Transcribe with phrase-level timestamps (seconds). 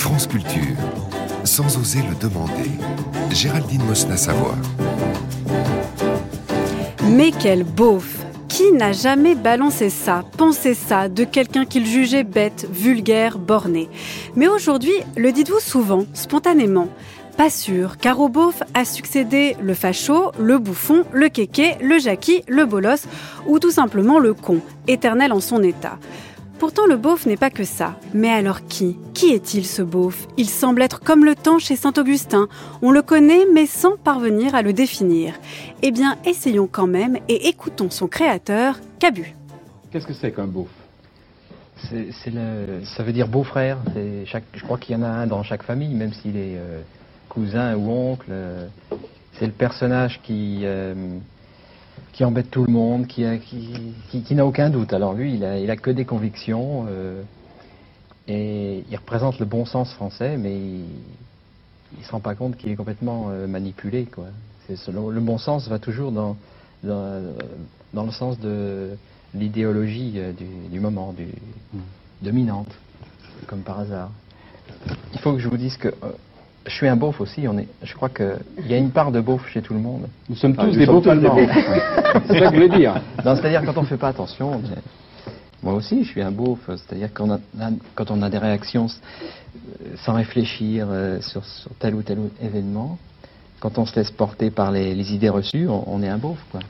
[0.00, 0.78] France Culture,
[1.44, 2.70] sans oser le demander,
[3.30, 4.56] Géraldine Mosna-Savoie.
[7.10, 12.66] Mais quel beauf Qui n'a jamais balancé ça, pensé ça de quelqu'un qu'il jugeait bête,
[12.72, 13.90] vulgaire, borné?
[14.36, 16.88] Mais aujourd'hui, le dites-vous souvent, spontanément
[17.36, 22.44] pas sûr, car au beauf a succédé le facho, le bouffon, le kéké, le jackie,
[22.48, 23.06] le bolos
[23.46, 25.98] ou tout simplement le con, éternel en son état.
[26.60, 27.96] Pourtant, le beauf n'est pas que ça.
[28.12, 28.98] Mais alors qui?
[29.14, 30.28] Qui est-il ce beauf?
[30.36, 32.48] Il semble être comme le temps chez Saint-Augustin.
[32.82, 35.32] On le connaît, mais sans parvenir à le définir.
[35.80, 39.34] Eh bien, essayons quand même et écoutons son créateur, Cabu.
[39.90, 40.68] Qu'est-ce que c'est qu'un beauf?
[41.88, 43.78] C'est, le, Ça veut dire beau-frère.
[43.96, 46.82] je crois qu'il y en a un dans chaque famille, même s'il est euh,
[47.30, 48.30] cousin ou oncle.
[49.38, 50.94] c'est le personnage qui, euh,
[52.12, 53.24] qui embête tout le monde, qui,
[54.10, 54.92] qui, n'a aucun doute.
[54.92, 57.22] Alors lui, il a, il a que des convictions euh,
[58.28, 62.70] et il représente le bon sens français, mais il ne se rend pas compte qu'il
[62.70, 64.06] est complètement euh, manipulé.
[64.06, 64.26] Quoi.
[64.68, 66.36] le bon sens va toujours dans,
[66.82, 68.90] dans, le sens de
[69.34, 71.26] l'idéologie du, du, moment, du,
[71.72, 71.80] hmm.
[72.22, 72.72] dominante,
[73.46, 74.10] comme par hasard.
[75.12, 75.94] Il faut que je vous dise que
[76.66, 77.46] je suis un beauf aussi.
[77.48, 80.08] On est, je crois qu'il y a une part de beauf chez tout le monde.
[80.28, 81.36] Nous sommes tous des beaufs allemands.
[82.26, 83.00] c'est ça que je voulais dire.
[83.22, 84.60] C'est-à-dire quand on ne fait pas attention.
[85.62, 86.58] Moi aussi, je suis un beauf.
[86.66, 87.40] C'est-à-dire quand,
[87.94, 91.42] quand on a des réactions euh, sans réfléchir euh, sur,
[91.78, 92.98] tel ou tel événement,
[93.60, 96.38] quand on se laisse porter par les, idées reçues, on, est un beauf.
[96.50, 96.60] Quoi.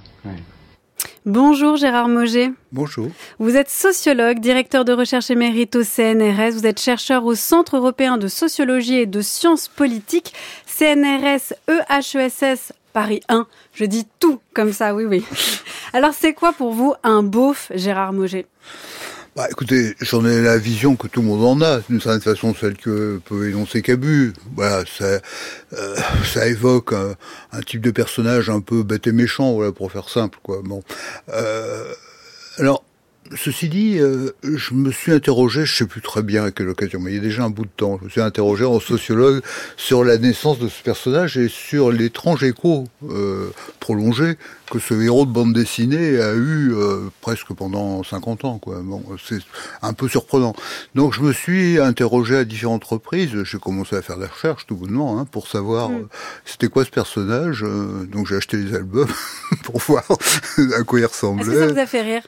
[1.26, 2.50] Bonjour Gérard Moget.
[2.72, 3.08] Bonjour.
[3.38, 6.52] Vous êtes sociologue, directeur de recherche émérite au CNRS.
[6.54, 10.32] Vous êtes chercheur au Centre européen de sociologie et de sciences politiques,
[10.64, 13.46] CNRS EHESS Paris 1.
[13.74, 15.22] Je dis tout comme ça, oui, oui.
[15.92, 18.46] Alors c'est quoi pour vous un beauf, Gérard Moget
[19.36, 22.54] bah, écoutez, j'en ai la vision que tout le monde en a, d'une certaine façon,
[22.54, 24.32] celle que peut énoncer Cabu.
[24.56, 25.20] Voilà, ça,
[25.72, 30.08] euh, ça évoque un, type de personnage un peu bête et méchant, voilà, pour faire
[30.08, 30.62] simple, quoi.
[30.64, 30.82] Bon,
[31.32, 31.92] euh,
[32.58, 32.84] alors,
[33.36, 36.98] Ceci dit, euh, je me suis interrogé, je sais plus très bien à quelle occasion,
[36.98, 39.40] mais il y a déjà un bout de temps, je me suis interrogé en sociologue
[39.76, 44.36] sur la naissance de ce personnage et sur l'étrange écho euh, prolongé
[44.68, 48.58] que ce héros de bande dessinée a eu euh, presque pendant 50 ans.
[48.58, 48.80] Quoi.
[48.82, 49.40] Bon, c'est
[49.82, 50.54] un peu surprenant.
[50.96, 54.74] Donc je me suis interrogé à différentes reprises, j'ai commencé à faire des recherches tout
[54.76, 56.08] bonnement hein, pour savoir mm.
[56.44, 57.64] c'était quoi ce personnage.
[58.08, 59.12] donc j'ai acheté les albums
[59.62, 60.04] pour voir
[60.76, 61.44] à quoi il ressemblait.
[61.44, 62.22] Est-ce que ça vous a fait rire?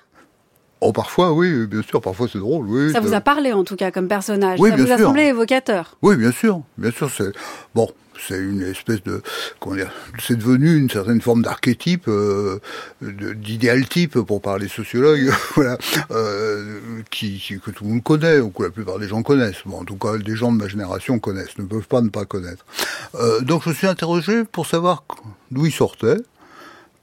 [0.84, 2.92] Oh, parfois, oui, bien sûr, parfois c'est drôle, oui.
[2.92, 4.58] Ça, vous a parlé, en tout cas, comme personnage.
[4.58, 5.96] Oui, ça vous a semblé évocateur.
[6.02, 7.30] Oui, bien sûr, bien sûr, c'est,
[7.72, 7.88] bon,
[8.26, 9.22] c'est une espèce de,
[9.60, 12.58] comment dire, c'est devenu une certaine forme d'archétype, euh,
[13.00, 15.78] d'idéal type, pour parler sociologue, voilà,
[16.10, 16.80] euh,
[17.12, 19.62] qui, que tout le monde connaît, ou que la plupart des gens connaissent.
[19.64, 22.24] Bon, en tout cas, des gens de ma génération connaissent, ne peuvent pas ne pas
[22.24, 22.66] connaître.
[23.14, 25.04] Euh, donc je me suis interrogé pour savoir
[25.52, 26.18] d'où il sortait,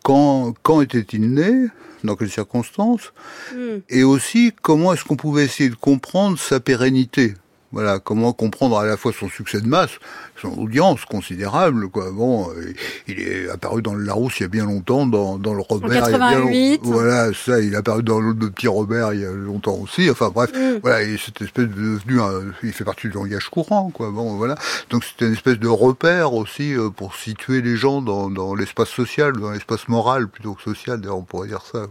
[0.04, 1.70] quand, quand était-il né,
[2.04, 3.14] dans quelles circonstances,
[3.54, 3.80] hmm.
[3.90, 7.34] et aussi comment est-ce qu'on pouvait essayer de comprendre sa pérennité.
[7.72, 10.00] Voilà, comment comprendre à la fois son succès de masse,
[10.42, 12.12] son audience considérable, quoi.
[12.12, 12.50] Bon,
[13.08, 16.04] il est apparu dans le Larousse il y a bien longtemps, dans, dans le Robert.
[16.04, 16.82] En 88.
[16.84, 20.10] voilà, ça, il est apparu dans le, petit Robert il y a longtemps aussi.
[20.10, 20.80] Enfin bref, mm.
[20.82, 24.12] voilà, et cette espèce de devenu, un, il fait partie du langage courant, quoi.
[24.12, 24.56] Bon, voilà.
[24.90, 28.90] Donc c'était une espèce de repère aussi euh, pour situer les gens dans, dans l'espace
[28.90, 31.00] social, dans l'espace moral plutôt que social.
[31.00, 31.88] D'ailleurs, on pourrait dire ça.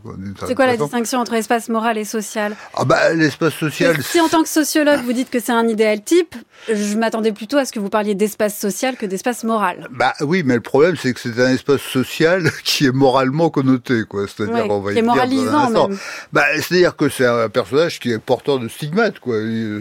[0.46, 2.56] C'est quoi la distinction entre espace moral et social?
[2.74, 4.02] Ah bah l'espace social.
[4.02, 6.34] Si en tant que sociologue vous dites que c'est un idéal type,
[6.68, 9.88] je m'attendais plutôt à ce que vous parliez d'espace social que d'espace moral.
[9.90, 14.04] Bah oui, mais le problème c'est que c'est un espace social qui est moralement connoté,
[14.04, 14.26] quoi.
[14.28, 15.98] C'est-à-dire, on va qui est moralisant même.
[16.32, 19.36] Bah, c'est-à-dire que c'est un personnage qui est porteur de stigmates, quoi.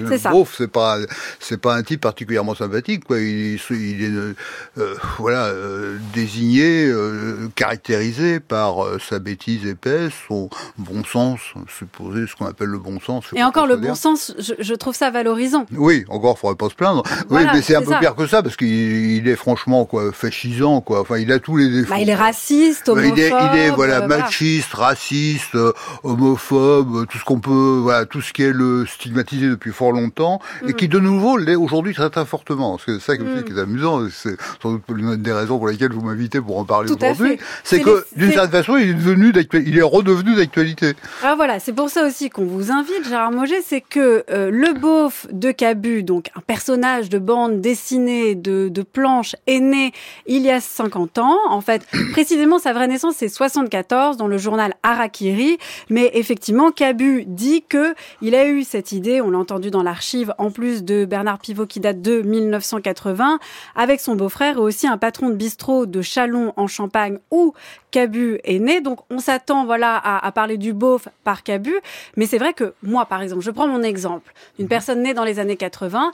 [0.09, 0.31] C'est ça.
[0.57, 0.97] c'est pas,
[1.39, 3.19] c'est pas un type particulièrement sympathique, quoi.
[3.19, 11.03] Il, il est, euh, voilà, euh, désigné, euh, caractérisé par sa bêtise épaisse, son bon
[11.03, 11.39] sens,
[11.77, 13.25] supposé ce qu'on appelle le bon sens.
[13.35, 15.65] Et encore le bon sens, je, je trouve ça valorisant.
[15.71, 17.03] Oui, encore, faudrait pas se plaindre.
[17.29, 21.01] oui, mais c'est un peu pire que ça parce qu'il est franchement quoi, fascisant quoi.
[21.01, 21.89] Enfin, il a tous les défauts.
[21.89, 23.17] Bah, il est raciste, homophobe.
[23.17, 25.73] Il est, il est voilà, machiste, raciste, euh,
[26.03, 30.39] homophobe, tout ce qu'on peut, voilà, tout ce qui est le stigmatisé depuis fort longtemps
[30.65, 30.73] et mm.
[30.75, 32.77] qui de nouveau l'est aujourd'hui très très fortement.
[32.77, 33.43] C'est ça mm.
[33.43, 34.07] qui est amusant.
[34.09, 37.39] C'est sans doute l'une des raisons pour lesquelles vous m'invitez pour en parler aujourd'hui.
[37.65, 39.33] C'est que d'une certaine façon, il est devenu
[39.65, 40.93] il est redevenu d'actualité.
[41.21, 44.73] Ah voilà, c'est pour ça aussi qu'on vous invite, Gérard Moget, c'est que euh, le
[44.79, 49.91] beauf de Cabu, donc un personnage de bande dessinée, de, de planche, est né
[50.25, 51.37] il y a 50 ans.
[51.49, 55.57] En fait, précisément, sa vraie naissance, c'est 74 dans le journal Harakiri.
[55.89, 60.33] Mais effectivement, Cabu dit que il a eu cette idée, on l'a entendu dans l'archive,
[60.37, 63.39] en plus de Bernard Pivot qui date de 1980,
[63.75, 67.53] avec son beau-frère et aussi un patron de bistrot de Chalon en Champagne où
[67.91, 68.81] Cabu est né.
[68.81, 71.73] Donc on s'attend voilà à, à, parler du beauf par Cabu,
[72.15, 75.23] mais c'est vrai que moi par exemple, je prends mon exemple d'une personne née dans
[75.23, 76.13] les années 80,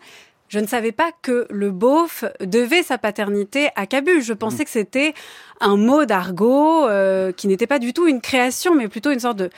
[0.53, 4.21] je ne savais pas que le beauf devait sa paternité à Cabu.
[4.21, 5.15] Je pensais que c'était
[5.59, 9.37] un mot d'argot euh, qui n'était pas du tout une création, mais plutôt une sorte
[9.37, 9.49] de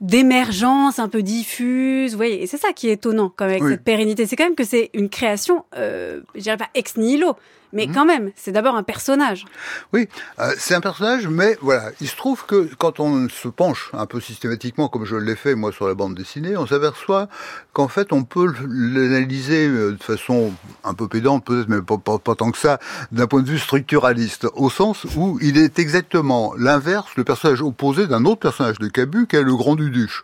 [0.00, 2.10] d'émergence un peu diffuse.
[2.10, 3.70] Vous voyez, et c'est ça qui est étonnant quand même avec Oui.
[3.72, 4.26] cette pérennité.
[4.26, 7.36] C'est quand même que c'est une création, euh, je dirais pas ex nihilo,
[7.76, 9.44] mais quand même, c'est d'abord un personnage.
[9.92, 10.08] Oui,
[10.40, 14.06] euh, c'est un personnage, mais voilà, il se trouve que quand on se penche un
[14.06, 17.28] peu systématiquement, comme je l'ai fait moi sur la bande dessinée, on s'aperçoit
[17.72, 20.52] qu'en fait on peut l'analyser euh, de façon
[20.84, 22.78] un peu pédante, peut-être, mais pas, pas- pas tant que ça,
[23.12, 28.06] d'un point de vue structuraliste, au sens où il est exactement l'inverse, le personnage opposé
[28.06, 30.22] d'un autre personnage de Cabu, qui est le Grand Duduche.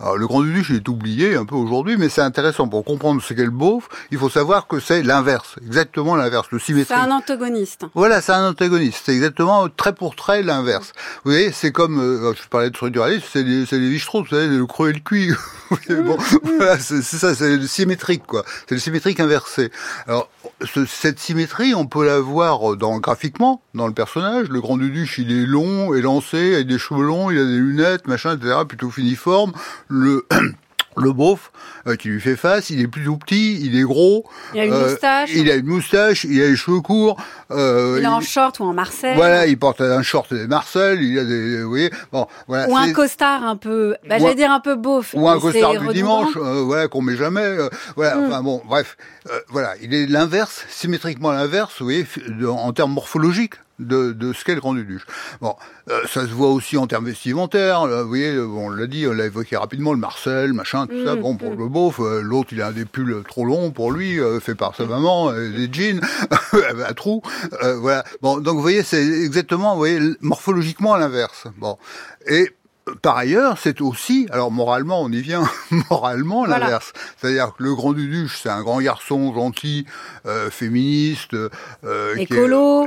[0.00, 3.20] Alors le Grand Duduche il est oublié un peu aujourd'hui, mais c'est intéressant pour comprendre
[3.22, 3.88] ce qu'est le beauf.
[4.10, 6.93] Il faut savoir que c'est l'inverse, exactement l'inverse, le symétrique.
[6.94, 7.86] C'est un antagoniste.
[7.94, 9.02] Voilà, c'est un antagoniste.
[9.04, 10.92] C'est exactement trait pour trait l'inverse.
[11.24, 14.46] Vous voyez, c'est comme, euh, je parlais de structuralisme, c'est les, c'est les vous savez,
[14.48, 15.30] le creux et le cuit.
[15.70, 16.18] Vous voyez, bon,
[16.58, 18.44] voilà, c'est c'est ça, c'est le symétrique, quoi.
[18.68, 19.72] C'est le symétrique inversé.
[20.06, 20.28] Alors,
[20.62, 24.48] ce- cette symétrie, on peut la voir dans, graphiquement, dans le personnage.
[24.50, 28.06] Le grand Duduche, il est long, élancé, avec des cheveux longs, il a des lunettes,
[28.06, 29.52] machin, etc., plutôt finiforme.
[29.88, 30.26] Le,
[30.96, 31.50] le beauf,
[31.86, 34.24] euh, qui lui fait face, il est plutôt petit, il est gros.
[34.54, 35.30] Il a une euh, moustache.
[35.34, 37.16] Il a une moustache, il a les cheveux courts.
[37.50, 39.14] euh, Il est en short ou en Marseille.
[39.16, 42.68] voilà, il porte un short des Marcel, il a des, vous voyez, bon, voilà.
[42.68, 45.14] Ou un costard un peu, bah, j'allais dire un peu beauf.
[45.14, 45.92] ou un costard du redondant.
[45.92, 48.24] dimanche, euh, voilà, qu'on met jamais, euh, voilà, Mm.
[48.26, 48.96] enfin bon, bref,
[49.30, 52.06] euh, voilà, il est l'inverse, symétriquement l'inverse, vous voyez,
[52.48, 55.06] en termes morphologiques de, de ce qu'est le grand duduche.
[55.40, 55.54] Bon,
[55.90, 59.06] euh, ça se voit aussi en termes vestimentaires, là, vous voyez, bon, on l'a dit,
[59.06, 61.58] on l'a évoqué rapidement, le Marcel, machin, tout ça, Mm, bon, pour mm.
[61.58, 64.74] le beauf, euh, l'autre, il a des pulls trop longs pour lui, euh, fait par
[64.74, 66.00] sa maman, euh, des jeans,
[66.86, 67.22] à trous,
[67.62, 68.04] euh, voilà.
[68.22, 71.46] Bon, donc vous voyez, c'est exactement, vous voyez, morphologiquement à l'inverse.
[71.58, 71.78] Bon,
[72.26, 72.50] et
[73.02, 75.48] par ailleurs, c'est aussi, alors moralement, on y vient,
[75.90, 76.58] moralement Voilà.
[76.58, 76.92] l'inverse.
[77.16, 79.86] C'est-à-dire que le grand Duduche, c'est un grand garçon gentil,
[80.26, 82.86] euh, féministe, euh, Écolo.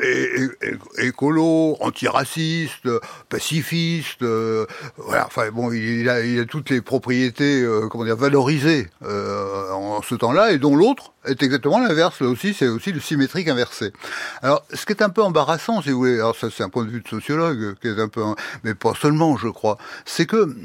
[0.98, 2.88] écolo, antiraciste,
[3.30, 4.66] pacifiste, euh,
[4.98, 5.26] voilà.
[5.28, 10.02] Enfin bon, il a, il a toutes les propriétés, euh, comment dire, valorisées euh, en
[10.02, 12.22] ce temps-là, et dont l'autre est exactement l'inverse.
[12.22, 13.94] Là aussi, c'est aussi le symétrique inversé.
[14.42, 16.86] Alors, ce qui est un peu embarrassant, si vous voulez, alors ça c'est un point
[16.86, 18.24] de vue de sociologue, euh, qui est un peu,
[18.64, 20.56] mais pas seulement, je crois, c'est que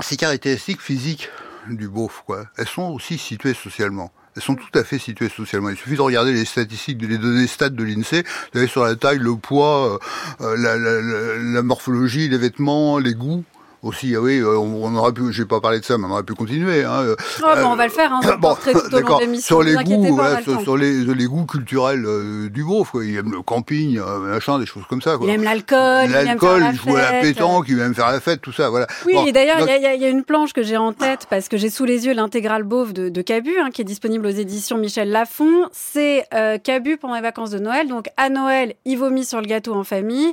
[0.00, 1.30] ces caractéristiques physiques
[1.68, 4.12] du beauf, quoi, elles sont aussi situées socialement.
[4.36, 5.70] Elles sont tout à fait situées socialement.
[5.70, 8.24] Il suffit de regarder les statistiques, les données stats de l'INSEE.
[8.52, 10.00] Vous avez sur la taille, le poids,
[10.40, 13.44] euh, euh, la morphologie, les vêtements, les goûts
[13.84, 14.14] aussi.
[14.16, 15.32] Ah oui, euh, on, on aurait pu.
[15.32, 16.84] J'ai pas parlé de ça, mais on aurait pu continuer.
[16.84, 17.02] Hein.
[17.02, 18.56] euh, Oh, bah, on va le faire, hein, ce Bon,
[18.90, 19.20] d'accord.
[19.38, 23.04] Sur les goûts, pas, le sur, les, les goûts culturels euh, du beauf, quoi.
[23.04, 25.16] Il aime le camping, euh, machin, des choses comme ça.
[25.16, 25.26] Quoi.
[25.28, 28.40] Il aime l'alcool, L'alcool, la il joue à la pétanque, il aime faire la fête,
[28.40, 28.86] tout ça, voilà.
[29.06, 31.26] Oui, Bon, et d'ailleurs, il donc- y, a- y une planche que j'ai en tête
[31.30, 34.26] parce que j'ai sous les yeux l'intégrale Beauve de, de Cabu, hein, qui est disponible
[34.26, 35.68] aux éditions Michel Lafon.
[35.72, 37.88] C'est euh, Cabu pendant les vacances de Noël.
[37.88, 40.32] Donc à Noël, il vomit sur le gâteau en famille.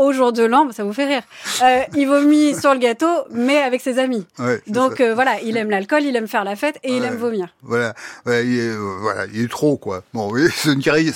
[0.00, 1.22] Au jour de l'an, ça vous fait rire.
[1.62, 4.26] Euh, il vomit sur le gâteau, mais avec ses amis.
[4.38, 7.16] ouais, Donc euh, voilà, il aime l'alcool, il aime faire la fête et il aime
[7.16, 7.48] vomir.
[7.62, 7.94] Voilà,
[8.24, 10.02] voilà, il est, euh, voilà, il est trop quoi.
[10.14, 11.12] Bon, c'est une carrière.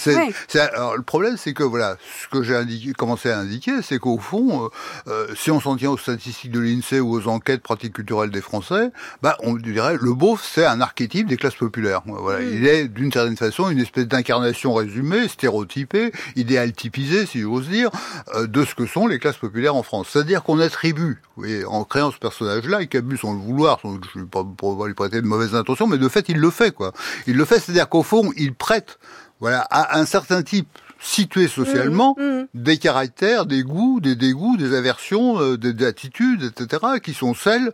[0.74, 4.68] Alors le problème, c'est que voilà, ce que j'ai commencé à indiquer, c'est qu'au fond,
[5.08, 8.42] euh, si on s'en tient aux statistiques de l'Insee ou aux enquêtes pratiques culturelles des
[8.42, 8.90] Français,
[9.22, 12.02] bah, on dirait le beauf, c'est un archétype des classes populaires.
[12.04, 12.52] Voilà, Mm.
[12.52, 17.90] il est d'une certaine façon une espèce d'incarnation résumée, stéréotypée, idéal typisée, si j'ose dire,
[18.38, 20.08] de ce que sont les classes populaires en France.
[20.10, 23.98] C'est-à-dire qu'on attribue, vous voyez, en créant ce personnage-là, et Camus sans le vouloir, sans
[24.12, 24.44] je ne vais pas
[24.86, 26.92] lui prêter de mauvaises intentions, mais de fait, il le fait, quoi.
[27.26, 28.98] Il le fait, c'est-à-dire qu'au fond, il prête,
[29.40, 30.68] voilà, à un certain type
[31.00, 32.46] situé socialement, Mmh, mmh.
[32.54, 37.34] des caractères, des goûts, des dégoûts, des aversions, euh, des, des attitudes, etc., qui sont
[37.34, 37.72] celles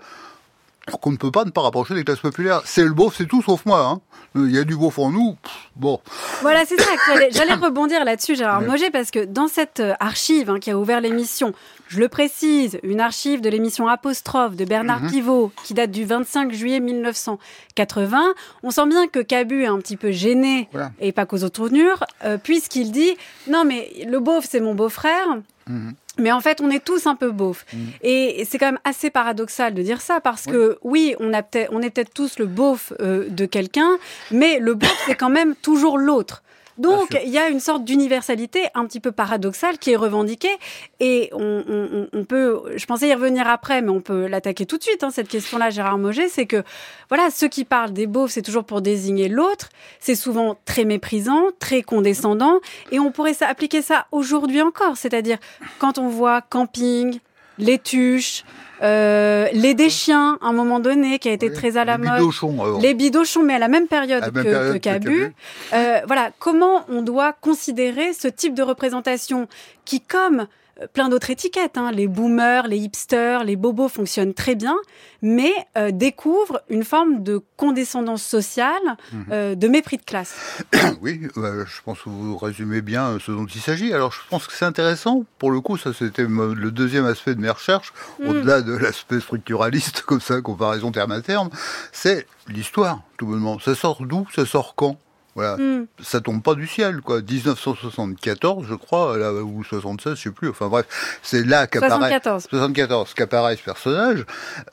[0.99, 2.62] qu'on ne peut pas ne pas rapprocher des classes populaires.
[2.64, 3.80] C'est le beauf, c'est tout sauf moi.
[3.87, 4.00] Hein.
[4.37, 5.37] Il y a du beauf en nous.
[5.42, 6.00] pff, bon,
[6.40, 6.90] Voilà, c'est ça.
[7.30, 8.62] j'allais- rebondir là-dessus, Gérard.
[8.62, 11.52] Moget, parce que dans cette euh, archive hein, qui a ouvert l'émission,
[11.88, 15.11] je le précise, une archive de l'émission Apostrophe de Bernard Mhm.
[15.11, 19.97] Pivot, qui date du 25 juillet 1980, on sent bien que Cabu est un petit
[19.97, 20.92] peu gêné, Voilà.
[21.00, 23.16] et pas qu'aux autres tournures, euh, puisqu'il dit
[23.49, 25.38] «Non, mais le beauf, c'est mon beau-frère».
[25.68, 25.94] Mhm.
[26.21, 27.67] Mais en fait, on est tous un peu beaufs.
[27.73, 27.79] Mm.
[28.03, 31.67] Et c'est quand même assez paradoxal de dire ça parce que oui, on, a peut
[31.71, 33.99] on est peut-être tous le beauf euh, de quelqu'un,
[34.31, 36.43] mais le beauf, c'est quand même toujours l'autre.
[36.81, 40.57] Donc, il y a une sorte d'universalité un petit peu paradoxale qui est revendiquée.
[40.99, 44.79] Et on, on, on, peut, je pensais y revenir après, mais on peut l'attaquer tout
[44.79, 46.29] de suite, hein, cette question-là, Gérard Moget.
[46.29, 46.63] C'est que,
[47.09, 49.69] voilà, ceux qui parlent des beaufs, c'est toujours pour désigner l'autre.
[49.99, 52.61] C'est souvent très méprisant, très condescendant.
[52.93, 54.97] Et on pourrait appliquer ça aujourd'hui encore.
[54.97, 55.39] C'est-à-dire,
[55.79, 57.21] quand on voit camping,
[57.59, 58.45] les tuches,
[58.83, 62.19] euh, les déchiens, à un moment donné, qui a été très à la les mode.
[62.19, 62.81] Bidochons, alors.
[62.81, 65.35] Les bidochons, mais à la même période que, période que que Cabu.
[65.73, 69.49] Euh, voilà, comment on doit considérer ce type de représentation
[69.85, 70.47] qui, comme
[70.93, 74.77] plein d'autres étiquettes, hein, les boomers, les hipsters, les bobos fonctionnent très bien,
[75.23, 78.73] mais euh, découvrent une forme de condescendance sociale,
[79.13, 79.25] Mhm.
[79.33, 80.65] euh, de mépris de classe.
[81.03, 83.93] Oui, euh, je pense que vous résumez bien euh, ce dont il s'agit.
[83.93, 85.25] Alors, je pense que c'est intéressant.
[85.39, 88.29] Pour le coup, ça, c'était le deuxième aspect de mes recherches, Mm.
[88.29, 91.51] au-delà de l'aspect structuraliste, comme ça, comparaison terme à terme.
[91.93, 93.59] C'est l'histoire, tout bonnement.
[93.59, 94.27] Ça sort d'où?
[94.35, 94.97] Ça sort quand?
[95.35, 95.87] Voilà, Hmm.
[96.03, 97.21] ça tombe pas du ciel, quoi.
[97.23, 100.49] 1974, je crois, là, ou 76, je sais plus.
[100.51, 100.87] Enfin bref,
[101.23, 102.47] c'est là qu'apparaît 74.
[102.51, 104.25] 74 qu'apparaît ce personnage.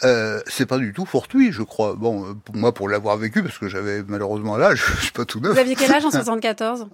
[0.04, 1.94] Euh, c'est pas du tout fortuit, je crois.
[1.96, 5.26] Bon, euh, pour moi, pour l'avoir vécu, parce que j'avais malheureusement l'âge, je suis pas
[5.26, 5.54] tout neuf.
[5.54, 6.88] Vous aviez quel âge en 74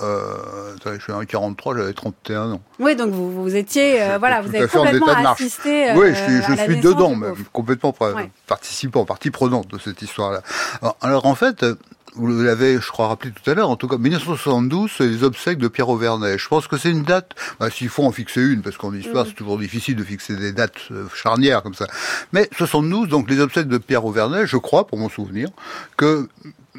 [0.00, 2.60] Euh, je suis en 43, j'avais 31 ans.
[2.78, 5.92] Oui, donc vous, vous étiez, euh, voilà, vous avez complètement assisté.
[5.96, 8.30] oui, euh, je suis, je à suis dedans, même, complètement Ouais.
[8.46, 10.42] participant, partie prenante de cette histoire-là.
[10.82, 11.74] Alors, alors, en fait, euh,
[12.18, 15.58] vous l'avez, je crois, rappelé tout à l'heure, en tout cas, 1972, c'est les obsèques
[15.58, 16.36] de Pierre Auvernet.
[16.36, 19.24] Je pense que c'est une date, bah, s'il faut en fixer une, parce qu'en histoire,
[19.24, 19.28] Mm.
[19.28, 21.86] c'est toujours difficile de fixer des dates euh, charnières comme ça.
[22.32, 25.48] Mais 72, donc les obsèques de Pierre Auvernet, je crois, pour mon souvenir,
[25.96, 26.28] que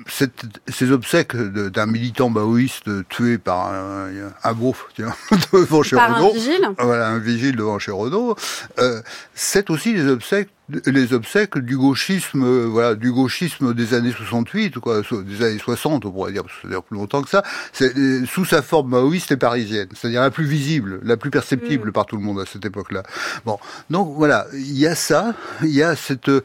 [0.08, 4.08] cette- ces obsèques d'un militant maoïste tué par un,
[4.43, 5.13] un beauf, tiens,
[5.53, 8.36] devant chez Par un Renaud, vigile voilà, un vigile devant chez Renaud,
[8.79, 9.01] euh,
[9.34, 10.50] c'est aussi les obsèques
[10.86, 16.05] les obsèques du gauchisme euh, voilà du gauchisme des années 68 quoi des années 60
[16.05, 17.41] on pourrait dire parce que dure plus longtemps que ça.
[17.74, 21.89] C'est euh, sous sa forme maoïste et parisienne c'est-à-dire la plus visible la plus perceptible
[21.89, 21.91] Mm.
[21.91, 23.01] par tout le monde à cette époque-là.
[23.46, 23.58] Bon
[23.89, 26.41] donc voilà il y a ça il y a cette euh,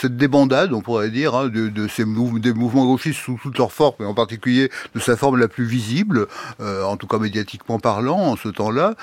[0.00, 3.96] cette débandade, on pourrait dire, hein, de, ces des mouvements gauchistes sous toutes leurs formes,
[4.00, 6.26] et en particulier de sa forme la plus visible,
[6.60, 8.94] euh, en tout cas médiatiquement parlant, en ce temps-là.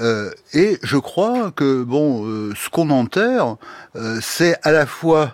[0.00, 3.56] Euh, et je crois que bon, euh, ce qu'on enterre,
[3.96, 5.32] euh, c'est à la fois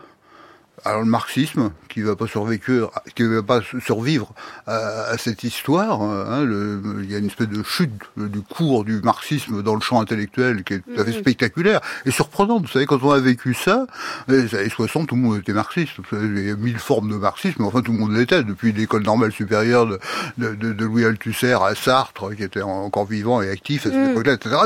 [0.85, 4.33] alors le marxisme qui va pas survivre, qui va pas survivre
[4.67, 4.77] à,
[5.13, 6.03] à cette histoire.
[6.03, 9.81] Hein, le- il y a une espèce de chute du cours du marxisme dans le
[9.81, 11.19] champ intellectuel qui est tout à fait Mhm.
[11.21, 12.63] spectaculaire et surprenante.
[12.67, 13.87] Vous savez, quand on a vécu ça,
[14.29, 15.93] les années 60, tout le monde était marxiste.
[16.13, 19.03] Il y a mille formes de marxisme, mais enfin tout le monde l'était, depuis l'école
[19.05, 19.99] normale supérieure de,
[20.39, 23.99] de, de- de Louis Althusser à Sartre, qui était encore vivant et actif à cette
[23.99, 24.11] Mhm.
[24.11, 24.57] époque-là, etc.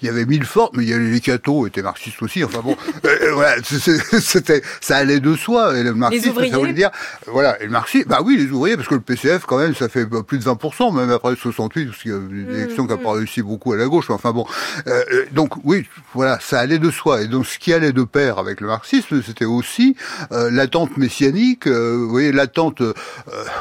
[0.00, 2.42] Il y avait mille formes, mais il y avait les cathos étaient marxistes aussi.
[2.42, 5.59] Enfin bon, euh, voilà, c'est- c'est- c'était, ça allait de soi.
[5.76, 6.90] Et le marxisme, ça voulait dire,
[7.26, 9.88] voilà, et le marxisme, bah oui, les ouvriers, parce que le PCF, quand même, ça
[9.88, 12.54] fait bah, plus de 20%, même après 68, parce qu'il y a une Mhm.
[12.56, 14.10] élection qui n'a pas réussi beaucoup à la gauche.
[14.10, 14.46] Enfin bon,
[14.86, 17.22] euh, euh, donc oui, voilà, ça allait de soi.
[17.22, 19.96] Et donc ce qui allait de pair avec le marxisme, c'était aussi
[20.32, 22.92] euh, l'attente messianique, euh, vous voyez, l'attente, euh,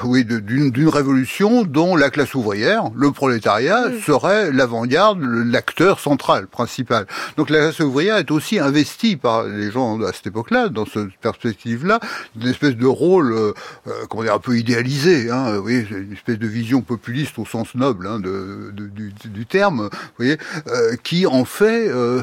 [0.03, 4.00] oui, d'une révolution dont la classe ouvrière, le prolétariat, Mhm.
[4.01, 7.06] serait l'avant-garde, l'acteur central, principal.
[7.38, 11.13] Donc la classe ouvrière est aussi investie par les gens à cette époque-là, dans cette
[11.22, 11.88] perspective-là,
[12.36, 13.53] d'une espèce de rôle, euh,
[13.88, 15.31] euh, comment dire, un peu idéalisé.
[15.31, 18.88] Hein, vous voyez, c'est une espèce de vision populiste au sens noble hein, de, de-
[18.88, 22.22] du, du terme, vous voyez, euh, qui en fait euh,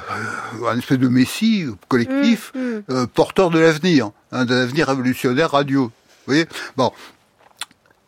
[0.68, 2.82] un espèce de messie collectif Mm, mm.
[2.90, 5.84] euh, porteur de l'avenir, hein, d'un avenir révolutionnaire radio.
[5.84, 5.92] Vous
[6.26, 6.46] voyez
[6.76, 6.92] Bon.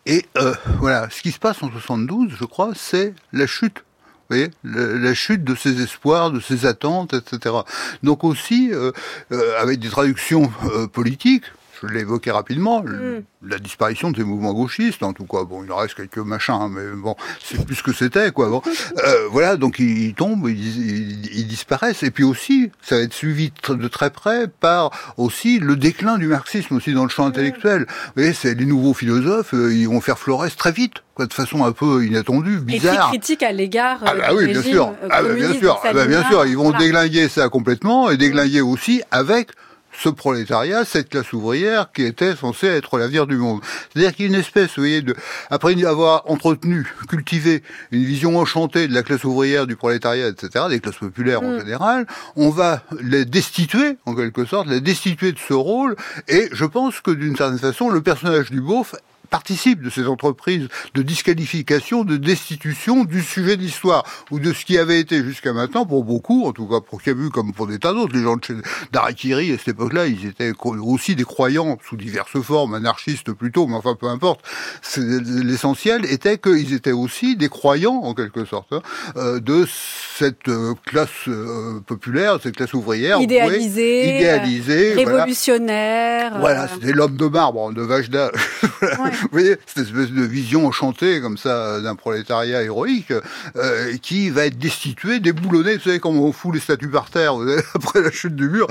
[0.06, 3.84] Et euh, voilà, ce qui se passe en 72, je crois, c'est la chute.
[4.30, 7.54] Vous voyez, la, chute de ses espoirs, de ses attentes, etc.
[8.02, 8.92] Donc aussi, euh,
[9.32, 11.44] euh, avec des traductions euh, politiques,
[11.82, 15.62] je l'ai évoqué rapidement, le- la disparition de ces mouvements gauchistes, en tout cas, bon,
[15.64, 18.48] il en reste quelques machins, mais bon, c'est plus ce que c'était, quoi.
[18.48, 18.62] Bon.
[19.06, 23.88] Euh, voilà, donc ils, tombent, ils, disparaissent, et puis aussi, ça va être suivi de
[23.88, 27.86] très près par aussi le déclin du marxisme aussi dans le champ intellectuel.
[27.88, 31.32] Vous voyez, c'est les nouveaux philosophes, euh, ils vont faire Flores très vite, quoi, de
[31.32, 33.08] façon un peu inattendue, Et bizarre.
[33.08, 34.88] critique à l'égard Ah euh, bah du oui, bien sûr.
[34.88, 35.80] euh, Ah bah bien sûr.
[35.84, 36.78] Ah bah bien sûr, ils vont Voilà.
[36.78, 39.50] déglinguer ça complètement et déglinguer aussi avec
[39.98, 43.60] ce prolétariat, cette classe ouvrière qui était censée être l'avenir du monde.
[43.92, 45.14] C'est-à-dire qu'il y a une espèce, vous voyez, de,
[45.50, 50.80] après avoir entretenu, cultivé une vision enchantée de la classe ouvrière, du prolétariat, etc., des
[50.80, 51.58] classes populaires en Mm.
[51.60, 55.96] général, on va les destituer, en quelque sorte, les destituer de ce rôle,
[56.28, 58.94] et je pense que d'une certaine façon, le personnage du beauf
[59.30, 64.64] participe de ces entreprises de disqualification, de destitution du sujet de l'histoire, ou de ce
[64.64, 67.78] qui avait été jusqu'à maintenant, pour beaucoup, en tout cas pour Camus comme pour des
[67.78, 68.36] tas d'autres, les gens
[68.92, 73.76] d'Arakiri, à cette époque-là, ils étaient aussi des croyants, sous diverses formes, anarchistes plutôt, mais
[73.76, 74.40] enfin peu importe.
[74.96, 78.82] L'essentiel était qu'ils étaient aussi des croyants, en quelque sorte, hein,
[79.16, 79.66] euh, de
[80.16, 83.20] cette euh, classe euh, populaire, cette classe ouvrière.
[83.20, 84.16] Idéalisée.
[84.16, 84.94] idéalisée.
[84.94, 86.38] Révolutionnaire.
[86.38, 88.30] Voilà, c'était l'homme de marbre, de Vajda.
[89.22, 93.12] Vous voyez, cette espèce de vision enchantée, comme ça, d'un prolétariat héroïque,
[94.02, 95.76] qui va être destitué, déboulonné.
[95.76, 97.34] Vous savez, comment on fout les statues par terre
[97.74, 98.66] après la chute du mur,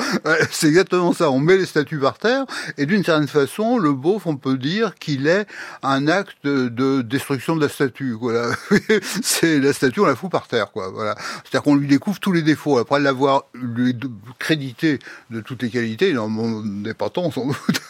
[0.51, 1.31] c'est exactement ça.
[1.31, 2.45] On met les statues par terre,
[2.77, 5.47] et d'une certaine façon, le beauf, on peut dire qu'il est
[5.83, 8.13] un acte de destruction de la statue.
[8.19, 8.51] Voilà,
[9.21, 10.89] c'est la statue, on la fout par terre, quoi.
[10.89, 13.45] Voilà, c'est-à-dire qu'on lui découvre tous les défauts après l'avoir
[14.39, 14.99] crédité
[15.29, 16.13] de toutes les qualités.
[16.13, 17.81] Dans mon épatant, sans doute.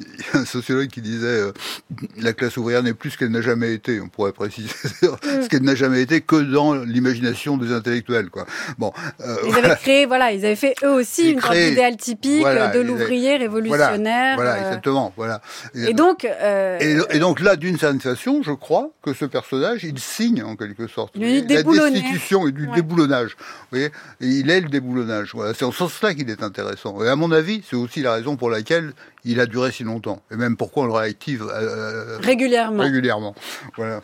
[0.00, 1.52] Il y a un sociologue qui disait euh,
[2.18, 4.00] la classe ouvrière n'est plus ce qu'elle n'a jamais été.
[4.00, 4.68] On pourrait préciser
[5.02, 8.46] ce qu'elle n'a jamais été que dans l'imagination des intellectuels, quoi.
[8.78, 12.44] Bon, euh, ils avaient créé, voilà, ils avaient fait eux aussi une sorte d'idéal typique
[12.44, 14.36] de l'ouvrier révolutionnaire.
[14.36, 15.12] Voilà, euh, exactement.
[15.16, 15.40] Voilà.
[15.74, 20.42] Et, donc, et, donc là, d'une certaine façon, je crois que ce personnage, il signe
[20.42, 23.36] en quelque sorte la destitution et du déboulonnage.
[23.38, 25.30] Vous voyez, il est le déboulonnage.
[25.34, 27.02] Voilà, c'est en ce sens-là qu'il est intéressant.
[27.02, 28.92] Et à mon avis, c'est aussi la raison pour laquelle
[29.26, 32.82] il a duré si longtemps, et même pourquoi on le réactive euh, régulièrement.
[32.82, 33.34] Régulièrement.
[33.76, 34.00] Voilà.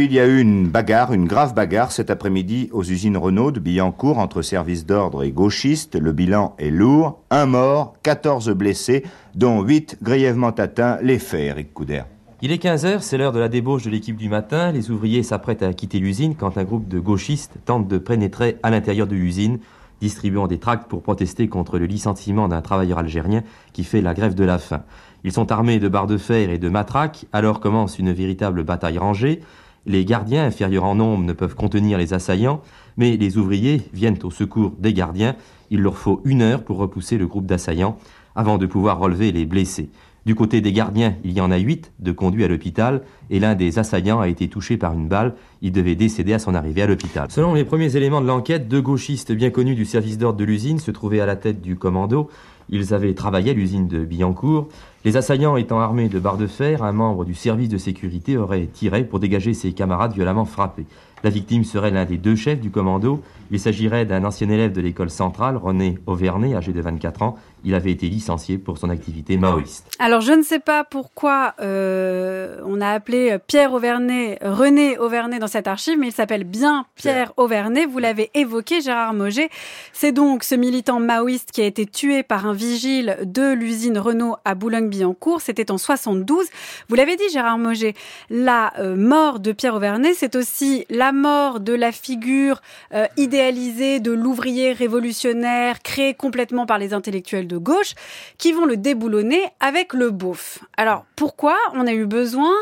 [0.00, 3.58] Il y a eu une bagarre, une grave bagarre cet après-midi aux usines Renault de
[3.58, 5.96] Billancourt entre services d'ordre et gauchistes.
[5.96, 7.18] Le bilan est lourd.
[7.30, 10.98] Un mort, 14 blessés, dont 8 grièvement atteints.
[11.02, 12.02] Les faits, Eric Couder.
[12.40, 14.70] Il est 15h, c'est l'heure de la débauche de l'équipe du matin.
[14.70, 18.70] Les ouvriers s'apprêtent à quitter l'usine quand un groupe de gauchistes tente de pénétrer à
[18.70, 19.58] l'intérieur de l'usine,
[20.00, 24.34] distribuant des tracts pour protester contre le licenciement d'un travailleur algérien qui fait la grève
[24.34, 24.82] de la faim.
[25.24, 28.98] Ils sont armés de barres de fer et de matraques, alors commence une véritable bataille
[28.98, 29.40] rangée.
[29.86, 32.60] Les gardiens, inférieurs en nombre, ne peuvent contenir les assaillants,
[32.96, 35.34] mais les ouvriers viennent au secours des gardiens.
[35.70, 37.98] Il leur faut une heure pour repousser le groupe d'assaillants
[38.34, 39.90] avant de pouvoir relever les blessés.
[40.26, 43.54] Du côté des gardiens, il y en a huit de conduits à l'hôpital et l'un
[43.54, 45.34] des assaillants a été touché par une balle.
[45.62, 47.30] Il devait décéder à son arrivée à l'hôpital.
[47.30, 50.78] Selon les premiers éléments de l'enquête, deux gauchistes bien connus du service d'ordre de l'usine
[50.78, 52.28] se trouvaient à la tête du commando.
[52.70, 54.68] Ils avaient travaillé à l'usine de Billancourt.
[55.04, 58.66] Les assaillants étant armés de barres de fer, un membre du service de sécurité aurait
[58.66, 60.84] tiré pour dégager ses camarades violemment frappés.
[61.24, 63.22] La victime serait l'un des deux chefs du commando.
[63.50, 67.36] Il s'agirait d'un ancien élève de l'école centrale, René Auvernay, âgé de 24 ans.
[67.64, 69.90] Il avait été licencié pour son activité maoïste.
[69.98, 75.48] Alors je ne sais pas pourquoi euh, on a appelé Pierre Auvernay, René Auvernay dans
[75.48, 77.86] cette archive, mais il s'appelle bien Pierre Auvernay.
[77.86, 79.50] Vous l'avez évoqué, Gérard Moget.
[79.92, 84.36] C'est donc ce militant maoïste qui a été tué par un vigile de l'usine Renault
[84.44, 85.40] à Boulogne-Billancourt.
[85.40, 86.46] C'était en 72.
[86.88, 87.94] Vous l'avez dit, Gérard Moget.
[88.30, 92.60] La euh, mort de Pierre Auvernay, c'est aussi la mort de la figure
[92.94, 97.94] euh, idéalisée de l'ouvrier révolutionnaire créé complètement par les intellectuels de gauche
[98.38, 100.60] qui vont le déboulonner avec le beauf.
[100.76, 102.52] Alors pourquoi on a eu besoin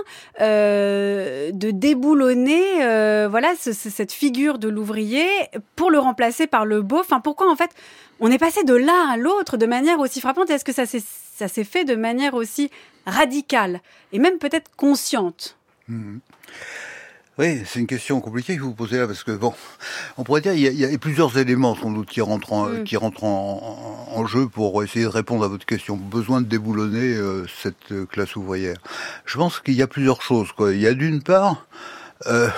[0.41, 5.27] euh, de déboulonner euh, voilà cette figure de l'ouvrier
[5.75, 7.03] pour le remplacer par le beauf?
[7.03, 7.71] Enfin pourquoi en fait
[8.21, 10.49] on est passé de l'un à l'autre de manière aussi frappante?
[10.49, 12.71] Est-ce que ça s'est fait de manière aussi
[13.05, 13.81] radicale
[14.13, 15.59] et même peut-être consciente?
[15.89, 16.19] Mmh.
[17.39, 19.53] Oui, c'est une question compliquée que vous posez là, parce que bon,
[20.17, 22.55] on pourrait dire il y a, il y a plusieurs éléments sans doute qui rentrent,
[22.55, 22.85] en, mm.
[22.85, 25.97] qui rentrent en, en, jeu pour essayer de répondre à votre question.
[25.97, 28.77] Besoin de déboulonner euh, cette classe ouvrière.
[29.27, 30.49] Je pense qu'il y a plusieurs choses.
[30.61, 31.67] Il y a d'une part
[32.27, 32.49] euh,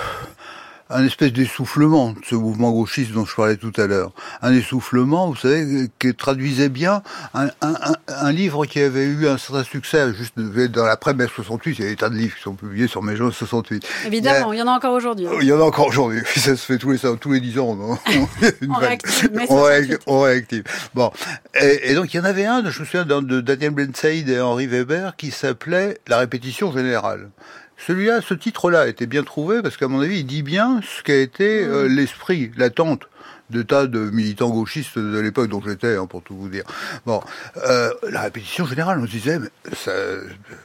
[0.89, 4.11] un espèce d'essoufflement de ce mouvement gauchiste dont je parlais tout à l'heure.
[4.41, 7.03] Un essoufflement, vous savez, qui traduisait bien
[7.35, 7.75] un, un,
[8.07, 11.89] un, livre qui avait eu un certain succès, juste dans l'après-mai 68, il y a
[11.91, 13.87] des tas de livres qui sont publiés sur mai 68.
[14.07, 15.27] Évidemment, il y, en a encore aujourd'hui.
[15.41, 17.75] Il y en a encore aujourd'hui, ça se fait tous les, tous les 10 ans.
[17.75, 17.97] Non?
[18.67, 19.29] On, réactive,
[20.07, 21.11] on, réactive, Bon,
[21.59, 24.39] et, et, donc il y en avait un, je me souviens, de Daniel Blensaïd et
[24.39, 27.29] Henri Weber, qui s'appelait La répétition générale.
[27.85, 31.15] Celui-là, ce titre-là était bien trouvé parce qu'à mon avis, il dit bien ce qu'a
[31.15, 31.95] été euh, mmh.
[31.95, 33.08] l'esprit, l'attente
[33.49, 36.63] de tas de militants gauchistes de l'époque dont j'étais, hein, pour tout vous dire.
[37.05, 37.21] Bon,
[37.67, 39.91] euh, la répétition générale, on se disait, mais ça,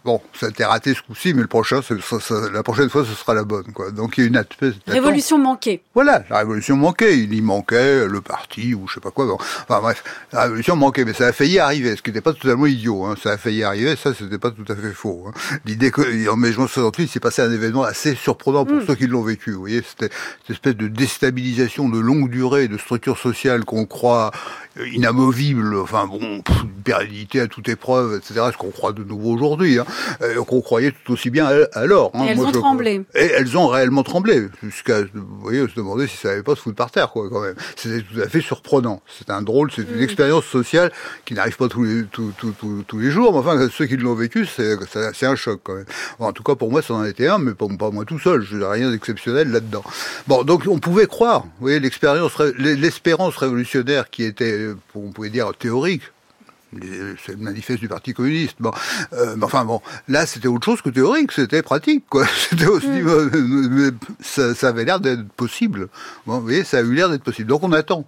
[0.05, 3.05] bon, ça a été raté ce coup-ci, mais le prochain, ça, ça, la prochaine fois,
[3.05, 3.91] ce sera la bonne, quoi.
[3.91, 5.83] Donc il y a une espèce révolution manquée.
[5.95, 7.19] Voilà, la révolution manquée.
[7.19, 9.27] Il y manquait le parti ou je sais pas quoi.
[9.27, 9.37] Bon.
[9.41, 12.67] Enfin bref, la révolution manquait, mais ça a failli arriver, ce qui n'était pas totalement
[12.67, 13.05] idiot.
[13.05, 13.15] Hein.
[13.23, 15.27] Ça a failli arriver, ça, c'était pas tout à fait faux.
[15.29, 15.33] Hein.
[15.65, 18.87] L'idée qu'en mai 68, il s'est passé un événement assez surprenant pour mm.
[18.87, 19.53] ceux qui l'ont vécu.
[19.53, 24.31] Vous voyez, c'était cette espèce de déstabilisation de longue durée de structures sociales qu'on croit
[24.93, 29.79] inamovibles, enfin bon, pff, pérennité à toute épreuve, etc., ce qu'on croit de nouveau aujourd'hui,
[29.79, 29.87] hein,
[30.23, 32.11] euh, qu'on croyait tout aussi bien alors.
[32.15, 32.25] Hein.
[32.25, 33.03] Et elles Moi, ont je, tremblé.
[33.15, 36.61] Et elles ont réellement tremblé, jusqu'à, vous voyez, se demander si ça n'allait pas se
[36.61, 37.55] foutre par terre, quoi, quand même.
[37.77, 39.01] C'était tout à fait surprenant.
[39.07, 40.03] C'est un drôle, c'est une mm.
[40.03, 40.93] expérience sociale
[41.25, 42.53] qui n'arrive pas tous les, tous, tous,
[42.87, 44.77] tous, les jours, mais enfin, ceux qui l'ont vécu, c'est,
[45.25, 45.87] un choc, quand même.
[46.19, 48.43] En tout cas, pour moi, ça en était un, mais pas, pas moi tout seul.
[48.43, 49.85] Je n'ai rien d'exceptionnel là-dedans.
[50.27, 52.33] Bon, donc, on pouvait croire, vous voyez, l'expérience,
[52.65, 56.03] l'espérance révolutionnaire qui était on pouvait dire théorique,
[57.25, 58.57] c'est le manifeste du Parti communiste.
[58.61, 58.73] Bon,
[59.13, 62.27] euh, enfin bon, là c'était autre chose que théorique, c'était pratique, quoi.
[62.51, 63.93] C'était aussi, mm.
[64.21, 65.89] ça, ça, avait l'air d'être possible.
[66.27, 67.49] Bon, vous voyez, ça a eu l'air d'être possible.
[67.49, 68.05] Donc on attend.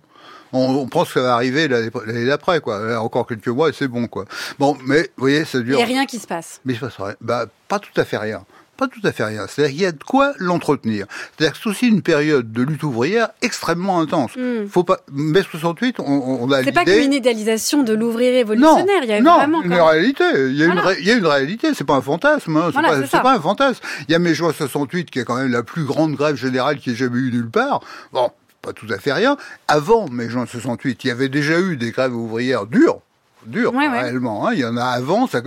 [0.52, 2.98] On, pense que ça va arriver l'année d'après, quoi.
[3.00, 4.24] Encore quelques mois et c'est bon, quoi.
[4.58, 5.74] Bon, mais vous voyez, ça dure.
[5.74, 6.60] Il n'y a rien qui se passe.
[6.64, 7.14] Mais il se passe rien.
[7.20, 8.44] Bah, pas tout à fait rien
[8.76, 9.46] pas tout à fait rien.
[9.48, 11.06] C'est-à-dire qu'il y a de quoi l'entretenir.
[11.36, 14.36] C'est-à-dire que c'est aussi une période de lutte ouvrière extrêmement intense.
[14.36, 14.66] Mm.
[14.68, 19.02] Faut pas, mai 68, on, on a C'est pas qu'une idéalisation de l'ouvrier révolutionnaire.
[19.02, 20.24] il y a non, vraiment une réalité.
[20.34, 21.68] Il y a, une, il y a une réalité.
[21.74, 22.56] C'est pas un fantasme.
[22.56, 22.70] Hein.
[22.72, 23.82] C'est pas, un fantasme.
[24.08, 26.90] Il y a mai 68 qui est quand même la plus grande grève générale qui
[26.90, 27.80] ait jamais eu nulle part.
[28.12, 28.30] Bon,
[28.62, 29.36] pas tout à fait rien.
[29.68, 33.00] Avant mai 68, il y avait déjà eu des grèves ouvrières dures
[33.46, 34.46] dur, réellement.
[34.46, 34.52] Hein.
[34.54, 35.40] Il y en a avant, ça,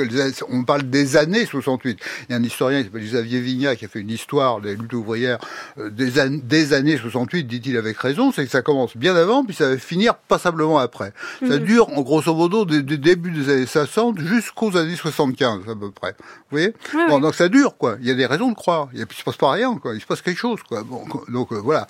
[0.49, 1.99] on parle des années 68.
[2.27, 4.75] Il y a un historien qui s'appelle Xavier Vignat qui a fait une histoire des
[4.75, 5.39] luttes ouvrières
[5.77, 9.43] euh, des, an des, années 68, dit-il avec raison, c'est que ça commence bien avant,
[9.43, 11.13] puis ça va finir passablement après.
[11.39, 11.59] Ça mhm.
[11.59, 16.15] dure, en grosso modo, des, débuts des années 60 jusqu'aux années 75, à peu près.
[16.19, 16.73] Vous voyez?
[17.09, 17.97] Bon, Donc ça dure, quoi.
[18.01, 18.89] Il y a des raisons de croire.
[18.93, 19.93] Il ne se passe pas rien, quoi.
[19.95, 20.83] Il se passe quelque chose, quoi.
[20.83, 21.87] Bon, donc euh, voilà.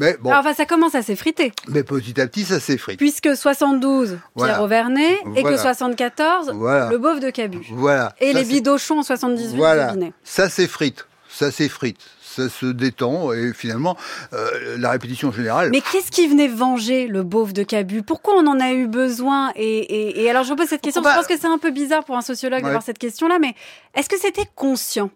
[0.00, 0.30] Mais bon.
[0.30, 1.52] Alors, enfin, ça commence à s'effriter.
[1.68, 2.98] Mais petit à petit, ça s'effrite.
[2.98, 7.60] Puisque 72, Pierre Auvernet, et que 74, le Beauf de Cabu.
[7.72, 8.14] Voilà.
[8.20, 9.94] Et les Bidochons en 78, voilà.
[10.24, 11.06] Ça s'effrite.
[11.28, 11.98] Ça s'effrite
[12.30, 13.96] ça se détend et finalement
[14.32, 15.70] euh, la répétition générale.
[15.70, 19.52] Mais qu'est-ce qui venait venger le beauf de Cabu Pourquoi on en a eu besoin?
[19.56, 21.02] Et, et, alors je pose cette question.
[21.02, 23.54] Je pense que c'est un peu bizarre pour un sociologue d'avoir cette question-là, mais
[23.94, 25.10] est-ce que c'était conscient?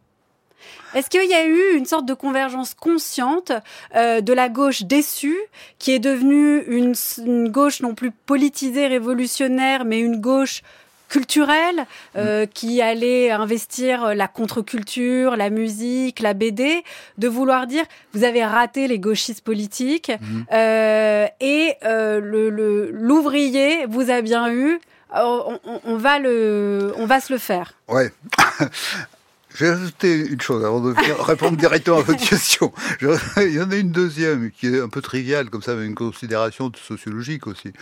[0.94, 3.52] Est-ce qu'il y a eu une sorte de convergence consciente
[3.96, 5.38] euh, de la gauche déçue,
[5.78, 6.94] qui est devenue une,
[7.48, 10.62] gauche non plus politisée, révolutionnaire, mais une gauche
[11.08, 12.48] culturelle euh, mm.
[12.48, 16.82] qui allait investir la contre-culture, la musique, la BD,
[17.18, 20.42] de vouloir dire vous avez raté les gauchistes politiques mm.
[20.52, 24.80] euh, et le l'ouvrier vous a bien eu.
[25.16, 27.74] On, on, va le, on va se le faire.
[27.86, 28.10] Ouais.
[29.54, 32.72] Je vais ajouter une chose avant de répondre directement à votre question.
[33.36, 35.94] il y en a une deuxième qui est un peu triviale, comme ça, avec une
[35.94, 37.72] considération sociologique aussi.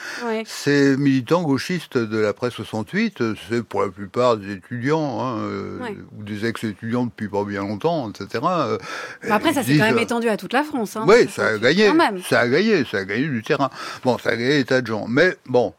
[0.45, 5.79] Ces militants gauchistes de la presse 68, c'est pour la plupart des étudiants, hein, euh,
[6.19, 8.45] ou des ex-étudiants depuis pas bien longtemps, etc.
[8.45, 8.79] Euh,
[9.31, 10.97] après, ça s'est quand même étendu à toute la France.
[10.97, 11.91] Hein, oui, ça a gagné.
[12.29, 13.71] Ça a gagné, ça a gagné du terrain.
[14.05, 15.07] Bon, ça a gagné des tas de gens.
[15.09, 15.73] Mais bon,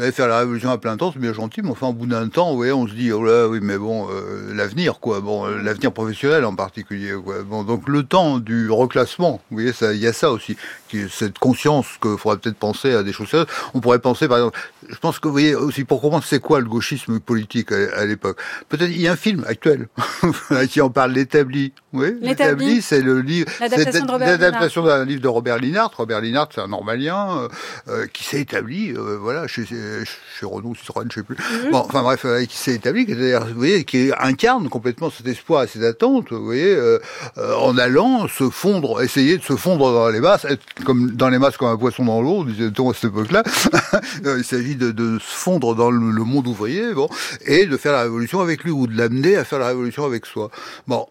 [0.00, 2.06] vous allez faire la révolution à plein temps, c'est bien gentil, mais enfin, au bout
[2.06, 5.44] d'un temps, vous on se dit, oh là, oui, mais bon, euh, l'avenir, quoi, bon,
[5.44, 7.42] euh, l'avenir professionnel en particulier, quoi.
[7.42, 10.56] Bon, donc le temps du reclassement, vous voyez, il y a ça aussi,
[10.88, 13.48] qui, cette conscience qu'il faudrait peut-être penser à des choses sérieuses.
[13.74, 14.58] On pourrait penser, par exemple,
[14.88, 18.38] je pense que vous voyez aussi, pour comprendre c'est quoi le gauchisme politique à, l'époque?
[18.70, 19.88] Peut-être, il y a un film actuel
[20.70, 21.74] qui en parle, l'établi.
[21.92, 25.92] Oui, l'établi, c'est le livre, l'adaptation d'un livre de Robert Linhart.
[25.94, 27.48] Robert Linhart, c'est un normalien
[27.88, 29.64] euh, qui s'est établi, voilà, chez
[30.04, 31.36] chez Renault, Citroën, je sais plus.
[31.36, 31.70] Mhm.
[31.72, 35.64] Bon, enfin bref, euh, qui s'est établi, qui, vous voyez, qui incarne complètement cet espoir
[35.64, 36.98] et cette attente, vous voyez, euh,
[37.38, 41.28] euh, en allant se fondre, essayer de se fondre dans les masses, être comme dans
[41.28, 43.42] les masses comme un poisson dans l'eau, disait-on à cette époque-là.
[44.24, 47.08] Il s'agit de, de, se fondre dans le, monde ouvrier, bon,
[47.46, 50.26] et de faire la révolution avec lui ou de l'amener à faire la révolution avec
[50.26, 50.50] soi.
[50.86, 51.06] Bon,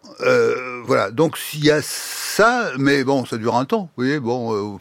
[0.85, 1.11] voilà.
[1.11, 3.89] Donc s'il y a ça, mais bon, ça dure un temps.
[3.97, 4.79] Vous voyez, bon,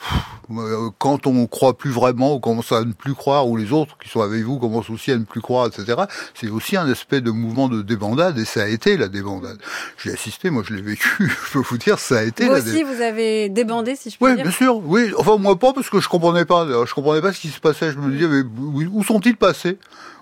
[0.98, 4.08] quand on croit plus vraiment, ou commence à ne plus croire, ou les autres qui
[4.08, 6.02] sont avec vous commencent aussi à ne plus croire, etc.
[6.34, 9.58] C'est aussi un aspect de mouvement de débandade, et ça a été la débandade.
[10.02, 11.08] J'ai assisté, moi je l'ai vécu,
[11.46, 14.18] je peux vous dire, ça a été vous la aussi, vous avez débandé, si je
[14.18, 15.12] peux oui, dire Oui, bien sûr, oui.
[15.16, 17.92] Enfin, moi pas, parce que je comprenais pas, je comprenais pas ce qui se passait.
[17.92, 19.78] Je me disais, mais où sont-ils passés?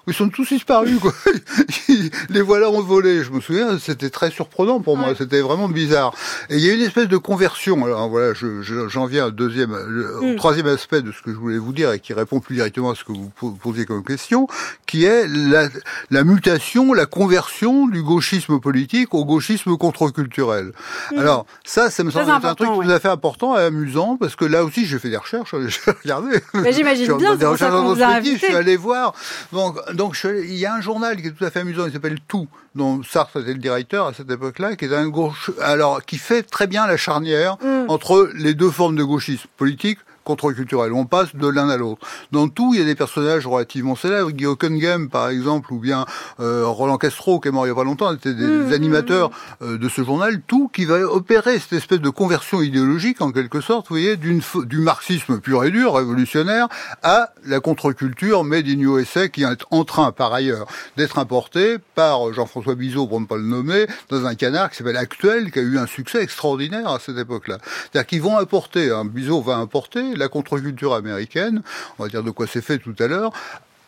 [0.07, 1.13] Ils sont tous disparus, quoi.
[2.29, 3.25] Les voilà volé.
[3.25, 5.15] Je me souviens, c'était très surprenant pour moi.
[5.17, 6.15] C'était vraiment bizarre.
[6.51, 7.85] Et il y a une espèce de conversion.
[7.85, 10.37] Alors voilà, j'en je, viens au deuxième, au mm.
[10.37, 12.95] troisième aspect de ce que je voulais vous dire et qui répond plus directement à
[12.95, 14.47] ce que vous posez comme question,
[14.87, 15.69] qui est la,
[16.11, 20.73] la mutation, la conversion du gauchisme politique au gauchisme contre-culturel.
[21.13, 21.19] Mm.
[21.19, 24.37] Alors ça, ça me semble être un truc tout à fait important et amusant parce
[24.37, 25.55] que là aussi, j'ai fait des recherches.
[25.67, 26.41] J'ai regardé.
[26.71, 27.35] J'imagine bien.
[27.37, 27.73] Des recherches
[28.23, 29.15] Je suis allé voir.
[29.53, 32.19] Donc donc il y a un journal qui est tout à fait amusant, il s'appelle
[32.29, 36.19] Tout, dont Sartre était le directeur à cette époque-là, qui est un gauche, alors qui
[36.19, 37.87] fait très bien la charnière mm.
[37.89, 40.93] entre les deux formes de gauchisme politique contre-culturel.
[40.93, 42.07] On passe de l'un à l'autre.
[42.33, 44.31] Dans tout, il y a des personnages relativement célèbres.
[44.33, 46.05] Guy Hockenheim, par exemple, ou bien
[46.41, 49.31] euh, Roland Castro, qui est mort il y a pas longtemps, étaient des Mmh, animateurs
[49.63, 50.41] euh, de ce journal.
[50.47, 54.43] Tout qui va opérer cette espèce de conversion idéologique, en quelque sorte, vous voyez, d'une
[54.65, 56.69] du marxisme pur et dur, révolutionnaire,
[57.03, 62.33] à la contre-culture made in USA, qui est en train, par ailleurs, d'être importée par
[62.33, 65.63] Jean-François Bizot, pour ne pas le nommer, dans un canard qui s'appelle Actuel, qui a
[65.63, 67.59] eu un succès extraordinaire à cette époque-là.
[67.63, 71.63] C'est-à-dire qu'ils vont importer, hein, Bizot va importer la contre-culture américaine,
[71.99, 73.33] on va dire de quoi c'est fait tout à l'heure,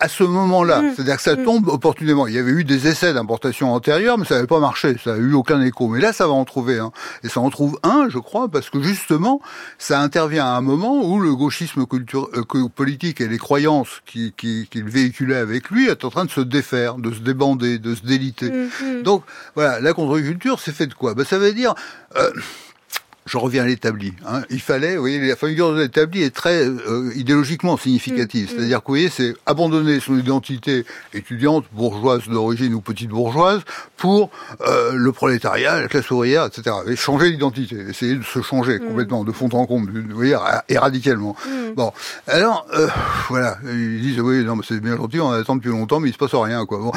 [0.01, 0.81] à ce moment-là.
[0.81, 0.93] Mmh.
[0.95, 2.29] C'est-à-dire que ça tombe opportunément.
[2.29, 4.97] Il y avait eu des essais d'importation antérieurs, mais ça n'avait pas marché.
[5.03, 5.89] Ça n'a eu aucun écho.
[5.89, 6.93] Mais là, ça va en trouver un.
[7.25, 9.41] Et ça en trouve un, je crois, parce que justement,
[9.77, 14.01] ça intervient à un moment où le gauchisme culture, euh, que- politique et les croyances
[14.07, 17.81] qu'il qui, qu'il véhiculait avec lui est en train de se défaire, de se débander,
[17.81, 18.53] de se déliter.
[18.53, 19.03] Mhm.
[19.03, 19.25] Donc
[19.57, 21.15] voilà, la contre-culture, c'est fait de quoi?
[21.15, 21.75] Ben, Ça veut dire...
[22.17, 22.31] euh,
[23.29, 24.15] je reviens à l'établi.
[24.27, 24.43] Hein.
[24.51, 28.49] Il fallait, vous voyez, la figure de l'établi est très euh, idéologiquement significative.
[28.49, 28.57] Mm, mm.
[28.57, 33.61] C'est-à-dire que, vous voyez, c'est abandonner son identité étudiante, bourgeoise d'origine ou petite bourgeoise,
[33.97, 34.31] pour
[34.67, 36.77] euh, le prolétariat, la classe ouvrière, etc.
[36.87, 38.89] Et changer d'identité, essayer de se changer Mm.
[38.89, 40.37] complètement, de fond en comble, vous voyez,
[40.69, 41.37] et radicalement.
[41.77, 41.93] Bon,
[42.27, 42.89] alors, euh,
[43.29, 46.13] voilà, ils disent, oui, non, mais c'est bien gentil, on attend depuis longtemps, mais il
[46.13, 46.93] se passe rien, quoi, bon,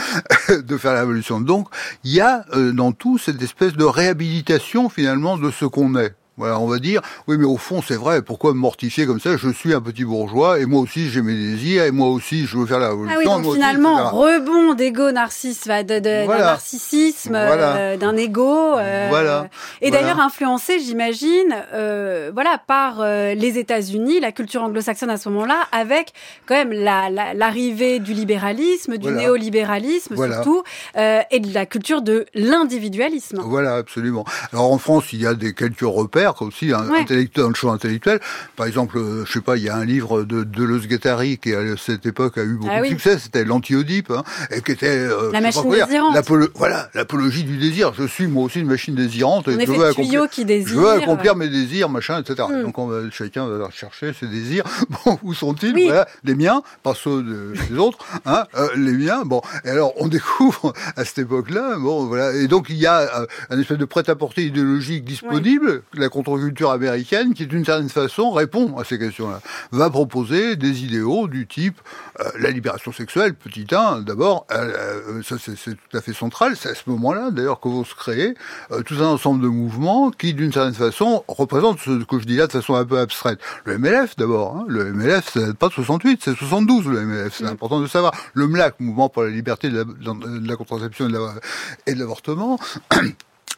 [0.56, 1.42] de faire la révolution.
[1.42, 1.68] Donc,
[2.04, 6.16] il y a euh, dans tout cette espèce de réhabilitation, finalement, de ce qu'on est.
[6.38, 9.36] Voilà, on va dire, oui, mais au fond, c'est vrai, pourquoi me mortifier comme ça?
[9.36, 12.58] Je suis un petit bourgeois, et moi aussi, j'ai mes désirs, et moi aussi, je
[12.58, 12.88] veux faire la.
[12.88, 16.46] Ah oui, donc moi finalement, rebond d'ego de- d'un Voilà.
[16.46, 17.76] narcissisme, Voilà.
[17.76, 18.78] euh, d'un ego.
[18.78, 19.50] euh, Voilà.
[19.82, 20.02] Et Voilà.
[20.04, 26.14] d'ailleurs influencé, j'imagine, euh, voilà, par les États-Unis, la culture anglo-saxonne à ce moment-là, avec
[26.46, 29.18] quand même la- la- l'arrivée du libéralisme, du Voilà.
[29.24, 30.36] néolibéralisme Voilà.
[30.36, 30.64] surtout,
[30.98, 33.42] et de la culture de l'individualisme.
[33.44, 34.24] Voilà, absolument.
[34.54, 37.00] Alors en France, il y a des quelques repères aussi, hein, Ouais.
[37.02, 38.20] intellectuels, dans le champ intellectuel.
[38.56, 41.54] Par exemple, euh, je sais pas, il y a un livre de Deleuze Guattari qui
[41.54, 43.18] à cette époque a eu beaucoup Ah de succès.
[43.20, 46.18] C'était l'anti-Oedipe, hein, et qui était euh, La je machine désirante.
[46.56, 47.94] Voilà, l'apologie du désir.
[47.98, 49.48] Je suis moi aussi une machine désirante.
[49.48, 50.80] Et je veux accomplir- qui je désire.
[50.80, 52.48] veux accomplir mes désirs, machin, etc.
[52.50, 52.64] Mm.
[52.64, 54.64] Donc on va, chacun va chercher ses désirs.
[55.06, 55.74] Bon, où sont-ils?
[55.74, 55.86] Oui.
[55.86, 58.00] Voilà, les miens, pas ceux de- des autres.
[58.26, 59.24] Hein, euh, les miens.
[59.26, 61.78] Bon, et alors on découvre à cette époque-là.
[61.80, 62.34] Bon, voilà.
[62.34, 67.34] Et donc il y a euh, un espèce de prêt-à-porter idéologique disponible, la contre-culture américaine,
[67.34, 69.42] qui d'une certaine façon répond à ces questions-là.
[69.72, 71.80] Va proposer des idéaux du type
[72.20, 74.72] euh, la libération sexuelle, petit 1, d'abord, euh,
[75.20, 76.56] euh, ça c'est tout à fait central.
[76.56, 78.36] C'est à ce moment-là, d'ailleurs, que vont se créer
[78.72, 82.36] euh, tout un ensemble de mouvements qui, d'une certaine façon, représentent ce que je dis
[82.36, 83.40] là de façon un peu abstraite.
[83.66, 84.56] Le MLF, d'abord.
[84.58, 84.66] Hein.
[84.68, 87.34] Le MLF, c'est pas de 68, c'est 72, le MLF.
[87.38, 87.48] C'est Mm.
[87.48, 88.14] important de savoir.
[88.34, 92.60] Le MLAC, Mouvement pour la liberté de la, de la contraception et de la- l'avortement.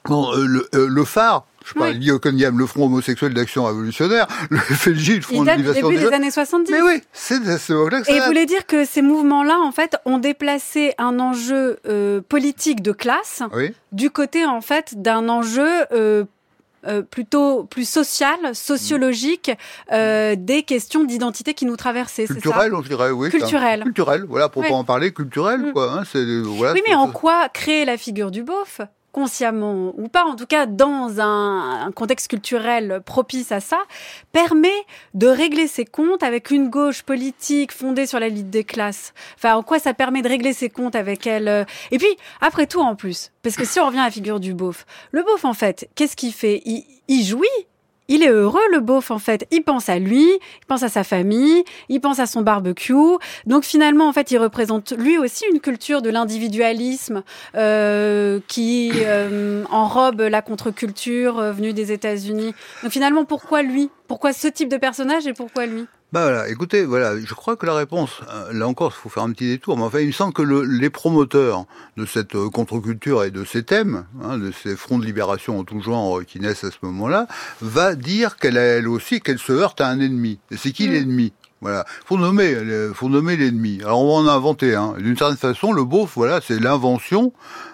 [0.06, 2.12] Bon, le, le phare, je sais pas, Oui.
[2.12, 5.98] Hockenheim, le Front homosexuel d'action révolutionnaire, le FLJ, le Front Il de date début des
[6.10, 6.72] des années 70.
[6.72, 9.60] Mais oui, c'est à ce moment-là que ça Et vous voulez dire que ces mouvements-là,
[9.60, 15.02] en fait, ont déplacé un enjeu euh, politique de classe Oui, du côté, en fait,
[15.02, 16.26] d'un enjeu euh,
[16.86, 19.52] euh, plutôt plus social, sociologique,
[19.94, 22.26] euh, des questions d'identité qui nous traversaient.
[22.26, 23.28] culturel, je dirais, oui.
[23.28, 23.84] un- Culturel.
[23.84, 24.68] Culturel, voilà, pour Ouais.
[24.70, 25.72] pas en parler, culturel, Mm.
[25.74, 25.94] quoi.
[26.00, 28.82] Hein, euh, voilà, Oui, mais en quoi créer la figure du beauf?
[29.14, 33.78] Consciemment ou pas, en tout cas dans un, contexte culturel propice à ça,
[34.34, 34.68] permet
[35.14, 39.14] de régler ses comptes avec une gauche politique fondée sur la lutte des classes.
[39.36, 42.68] Enfin, en quoi ça permet de régler ses comptes avec elle euh, Et puis, après
[42.68, 45.46] tout, en plus, parce que si on revient à la figure du beauf, le beauf,
[45.46, 46.62] en fait, qu'est-ce qu'il fait?
[47.08, 47.48] Il jouit
[48.08, 49.48] il est heureux, le beauf, en fait.
[49.52, 52.94] Il pense à lui, il pense à sa famille, il pense à son barbecue.
[53.46, 57.24] Donc finalement, en fait, il représente lui aussi une culture de l'individualisme
[57.56, 62.54] euh, qui euh, enrobe la contre-culture euh, venue des États-Unis.
[62.84, 63.90] Donc finalement, pourquoi lui?
[64.08, 65.86] Pourquoi ce type de personnage et pourquoi lui?
[66.14, 69.24] Bah voilà, écoutez, voilà, je crois que la réponse, euh, là encore, il faut faire
[69.24, 71.66] un petit détour, mais enfin, il me semble que le, les promoteurs
[71.98, 75.64] de cette euh, contre-culture et de ces thèmes, hein, de ces fronts de libération en
[75.64, 77.26] tout genre euh, qui naissent à ce moment-là,
[77.62, 80.38] va dire qu'elle a elle aussi, qu'elle se heurte à un ennemi.
[80.52, 80.92] Et c'est qui Mm.
[80.92, 81.34] l'ennemi?
[81.64, 82.56] Voilà, faut nommer,
[82.94, 83.80] faut nommer l'ennemi.
[83.84, 84.96] Alors on va en inventer un.
[84.98, 87.32] D'une certaine façon, le beauf, voilà, c'est l'invention,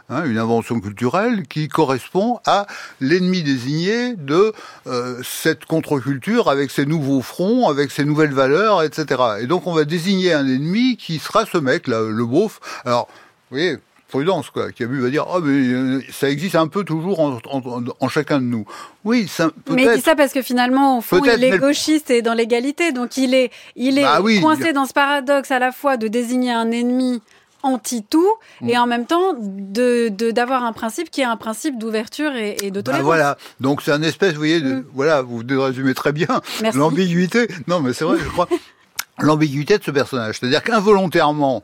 [0.10, 2.67] hein, une invention culturelle qui correspond à
[3.02, 4.54] l'ennemi désigné de
[4.86, 9.21] euh, cette contre-culture avec ses nouveaux fronts, avec ses nouvelles valeurs, etc.
[9.41, 12.60] Et donc on va désigner un ennemi qui sera ce mec, là, le beauf.
[12.86, 13.08] Alors,
[13.49, 13.78] vous voyez,
[14.09, 17.19] prudence, quoi, qui a vu va dire, ah, mais euh, ça existe un peu toujours
[17.21, 18.65] en, en- en chacun de nous.
[19.05, 20.03] Oui, ça Mais il dit peut-être.
[20.05, 22.91] ça parce que finalement, au fond, Peut-être, il est mais- gauchiste et dans l'égalité.
[22.91, 24.41] Donc il est, il est Bah oui.
[24.41, 27.21] coincé dans ce paradoxe à la fois de désigner un ennemi
[27.61, 28.25] anti-tout
[28.65, 32.71] et en même temps de d'avoir un principe qui est un principe d'ouverture et, et
[32.71, 34.85] de Bah voilà, donc c'est un espèce, vous voyez, de, Mm.
[34.93, 36.27] voilà, vous le résumez très bien,
[36.73, 37.47] l'ambiguïté.
[37.67, 38.47] Non, mais c'est vrai, je crois,
[39.19, 40.37] l'ambiguïté de ce personnage.
[40.39, 41.63] C'est-à-dire qu'involontairement,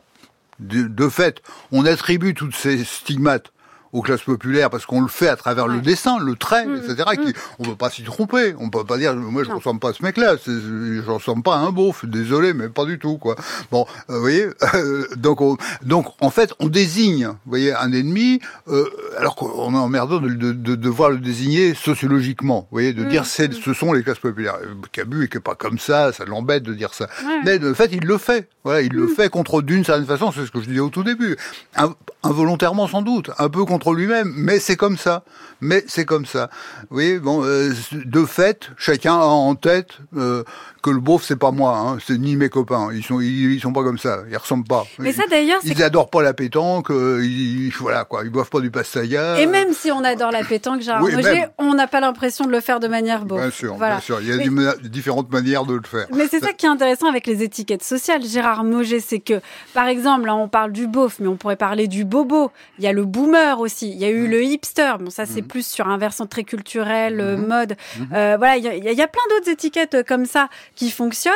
[0.58, 1.42] de, fait,
[1.72, 3.52] on attribue toutes ces stigmates
[3.96, 7.04] aux classes populaires parce qu'on le fait à travers le dessin, le trait, Mm, etc.
[7.24, 8.54] Qui, on peut pas s'y tromper.
[8.58, 9.56] On peut pas dire, moi je Non.
[9.56, 10.36] ressemble pas à ce mec-là.
[10.46, 12.04] Je ressemble pas à un beauf.
[12.04, 13.36] Désolé, mais pas du tout, quoi.
[13.70, 14.46] Bon, euh, vous voyez.
[14.74, 18.84] euh, donc, on- donc en fait, on désigne, vous voyez, un ennemi, euh,
[19.18, 22.60] alors qu'on est emmerdant de, de, de devoir le désigner sociologiquement.
[22.70, 23.60] Vous voyez, de Mm, dire c'est, mm.
[23.64, 24.56] ce sont les classes populaires.
[24.62, 27.08] Euh, Cabu est que pas comme ça, ça l'embête de dire ça.
[27.44, 28.48] Mais de fait, il le fait.
[28.64, 28.96] Voilà, il Mm.
[28.96, 30.32] le fait contre d'une certaine façon.
[30.32, 31.36] C'est ce que je disais au tout début.
[31.76, 35.22] In- involontairement sans doute, un peu contre lui-même, mais c'est comme ça.
[35.62, 36.50] Mais c'est comme ça.
[36.90, 40.44] Oui, bon, euh, de fait, chacun a en tête euh,
[40.82, 42.90] que le beauf c'est pas moi, hein, c'est ni mes copains.
[42.92, 44.18] Ils sont, ils, ils sont pas comme ça.
[44.30, 44.84] Ils ressemblent pas.
[44.98, 46.90] Mais ça d'ailleurs, Ils adorent pas la pétanque.
[46.90, 48.22] euh, ils, voilà quoi.
[48.24, 49.38] Ils boivent pas du pastaga.
[49.40, 51.48] Et même si on adore la pétanque, Gérard Oui, même.
[51.56, 53.36] on n'a pas l'impression de le faire de manière beau.
[53.36, 53.94] Bien sûr, Voilà.
[53.94, 54.20] bien sûr.
[54.20, 56.06] Il y a Mais- des ma- différentes manières de le faire.
[56.14, 59.40] Mais c'est ça qui est intéressant avec les étiquettes sociales, Gérard Moget, c'est que,
[59.72, 62.50] par exemple, là, on parle du beauf, mais on pourrait parler du bobo.
[62.78, 63.65] Il y a le boomer aussi.
[63.82, 64.16] Il y a Mmh.
[64.16, 64.92] eu le hipster.
[65.00, 67.46] Bon, ça, c'est plus sur un versant très culturel, euh, Mmh.
[67.46, 67.76] mode.
[68.12, 70.90] Euh, voilà, il y, a, il y a plein d'autres étiquettes euh, comme ça qui
[70.90, 71.34] fonctionnent.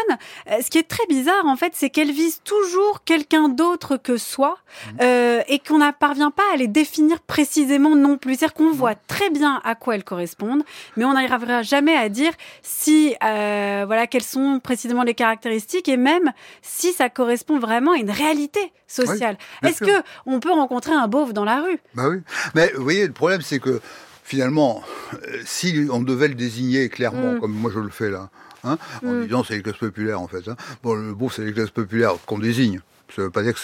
[0.51, 4.17] Euh, ce qui est très bizarre, en fait, c'est qu'elles visent toujours quelqu'un d'autre que
[4.17, 4.59] soi
[5.01, 8.35] euh, et qu'on ne parvient pas à les définir précisément non plus.
[8.37, 10.63] C'est-à-dire qu'on voit très bien à quoi elles correspondent,
[10.97, 15.97] mais on n'arrivera jamais à dire si, euh, voilà, quelles sont précisément les caractéristiques et
[15.97, 19.37] même si ça correspond vraiment à une réalité sociale.
[19.65, 21.79] Est-ce que on peut rencontrer un beauf dans la rue?
[21.95, 22.20] Bah oui.
[22.55, 23.81] Mais vous voyez, le problème, c'est que
[24.25, 24.83] finalement,
[25.15, 27.41] euh, si on devait le désigner clairement, Mm.
[27.41, 28.31] comme moi je le fais là,
[28.65, 29.25] hein, en Mm.
[29.27, 30.47] disant c'est les classes populaires en fait.
[30.49, 30.57] Hein.
[30.83, 32.81] Bon, le c'est les classes populaires qu'on désigne.
[33.17, 33.55] Ça veut pas dire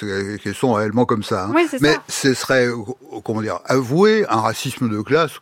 [0.42, 1.44] qu'elles sont réellement comme ça.
[1.44, 1.52] hein.
[1.54, 2.02] Oui, Mais ça.
[2.08, 2.74] ce serait, euh,
[3.24, 5.38] comment dire, avouer un racisme de classe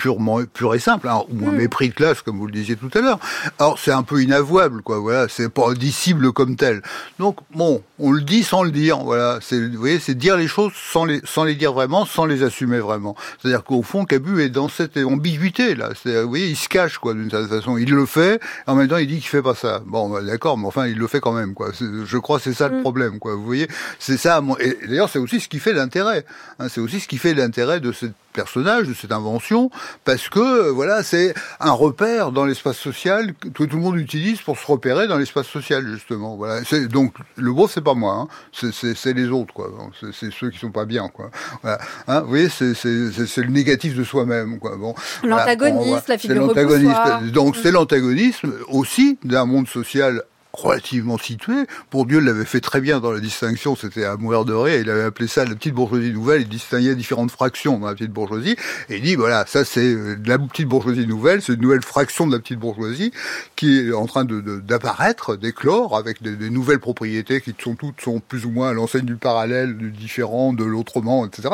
[0.00, 1.56] purement pur et simple, hein, ou un Mm.
[1.56, 3.18] mépris de classe, comme vous le disiez tout à l'heure.
[3.58, 4.98] Alors c'est un peu inavouable, quoi.
[4.98, 6.80] Voilà, c'est pas indicible comme tel.
[7.18, 8.98] Donc bon, on le dit sans le dire.
[9.00, 12.24] Voilà, c'est, vous voyez, c'est dire les choses sans les sans les dire vraiment, sans
[12.24, 13.14] les assumer vraiment.
[13.40, 15.90] C'est-à-dire qu'au fond, Cabu est dans cette ambiguïté là.
[16.04, 17.76] Vous voyez, il se cache quoi d'une certaine façon.
[17.76, 19.82] Il le fait, en même temps il dit qu'il fait pas ça.
[19.86, 21.70] Bon, bah, d'accord, mais enfin il le fait quand même quoi.
[21.78, 22.82] Je crois que c'est ça le Mm.
[22.82, 23.34] problème quoi.
[23.34, 24.40] Vous voyez, c'est ça.
[24.60, 26.24] Et d'ailleurs, c'est aussi ce qui fait l'intérêt.
[26.58, 26.68] hein.
[26.70, 29.70] c'est aussi ce qui fait l'intérêt de ce personnage, de cette invention,
[30.04, 34.40] parce que euh, voilà, c'est un repère dans l'espace social que tout le monde utilise
[34.40, 36.36] pour se repérer dans l'espace social justement.
[36.36, 36.62] Voilà.
[36.90, 38.28] Donc le beau, c'est pas moi, hein.
[38.52, 39.70] c'est, les autres quoi.
[40.12, 41.30] C'est, ceux qui sont pas bien quoi.
[41.62, 41.78] Voilà.
[42.08, 44.76] Hein, vous voyez, c'est, le négatif de soi-même quoi.
[44.76, 44.94] Bon.
[45.22, 46.02] L'antagoniste, voilà.
[46.08, 47.32] la C'est figure l'antagoniste.
[47.32, 51.66] Donc c'est l'antagonisme aussi d'un monde social relativement situé.
[51.90, 54.90] Pour Dieu l'avait fait très bien dans la distinction, c'était à mourir de rire, il
[54.90, 58.56] avait appelé ça la petite bourgeoisie nouvelle, il distinguait différentes fractions dans la petite bourgeoisie,
[58.88, 62.26] et il dit, voilà, ça c'est euh, la petite bourgeoisie nouvelle, c'est une nouvelle fraction
[62.26, 63.12] de la petite bourgeoisie
[63.56, 67.74] qui est en train de, de- d'apparaître, d'éclore, avec des, des nouvelles propriétés qui sont
[67.74, 71.48] toutes sont plus ou moins à l'enseigne du parallèle, du différent, de l'autrement, etc.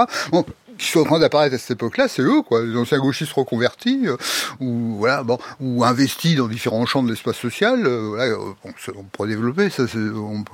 [0.79, 4.03] qui sont en train d'apparaître à cette époque-là, c'est eux, quoi, les anciens gauchistes reconvertis,
[4.07, 4.17] euh,
[4.61, 7.87] ou voilà, bon, ou investis dans différents champs de l'espace social.
[7.87, 9.87] euh, voilà, euh, bon, on pourrait développer ça.
[9.89, 10.45] C'est, on,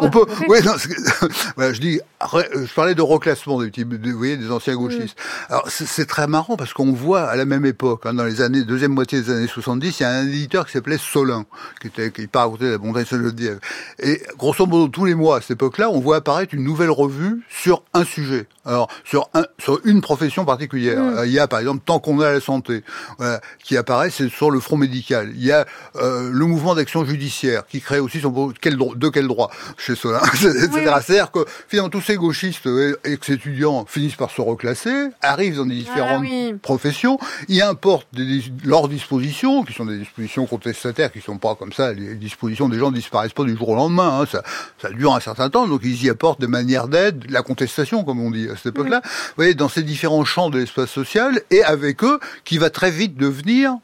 [0.00, 0.72] On ouais, peut, ouais, non,
[1.56, 5.16] voilà, je dis, je parlais de reclassement des petits, de- vous voyez, des anciens gauchistes.
[5.48, 8.40] Alors c'est, c'est très marrant parce qu'on voit à la même époque, hein, dans les
[8.40, 11.44] années deuxième moitié des années 70, il y a un éditeur qui s'appelait Solin,
[11.80, 13.58] qui était, qui part à côté de la montagne Saint-Geneviève.
[13.98, 17.42] Et grosso modo, tous les mois à cette époque-là, on voit apparaître une nouvelle revue
[17.50, 18.37] sur un sujet.
[18.64, 21.00] Alors sur un, sur une profession particulière.
[21.00, 21.18] Mm.
[21.18, 22.84] Euh, Il y a par exemple tant qu'on a la santé,
[23.18, 25.32] voilà, qui apparaît, c'est sur le front médical.
[25.34, 29.26] Il y a euh, le mouvement d'action judiciaire qui crée aussi son quel de quel
[29.26, 30.68] droit chez Solin, etc.
[30.72, 30.80] Oui.
[31.02, 35.74] C'est-à-dire que finalement tous ces gauchistes euh, ex-étudiants finissent par se reclasser, arrivent dans des
[35.74, 36.54] différentes Ah oui.
[36.60, 41.72] professions, y importent des, leurs dispositions, qui sont des dispositions contestataires, qui sont pas comme
[41.72, 44.42] ça, les dispositions des gens ne disparaissent pas du jour au lendemain, hein, ça,
[44.80, 48.20] ça dure un certain temps, donc ils y apportent des manières d'aide, la contestation, comme
[48.20, 51.62] on dit à cette époque-là, vous voyez, dans ces différents champs de l'espace social, et
[51.62, 53.76] avec eux, qui va très vite devenir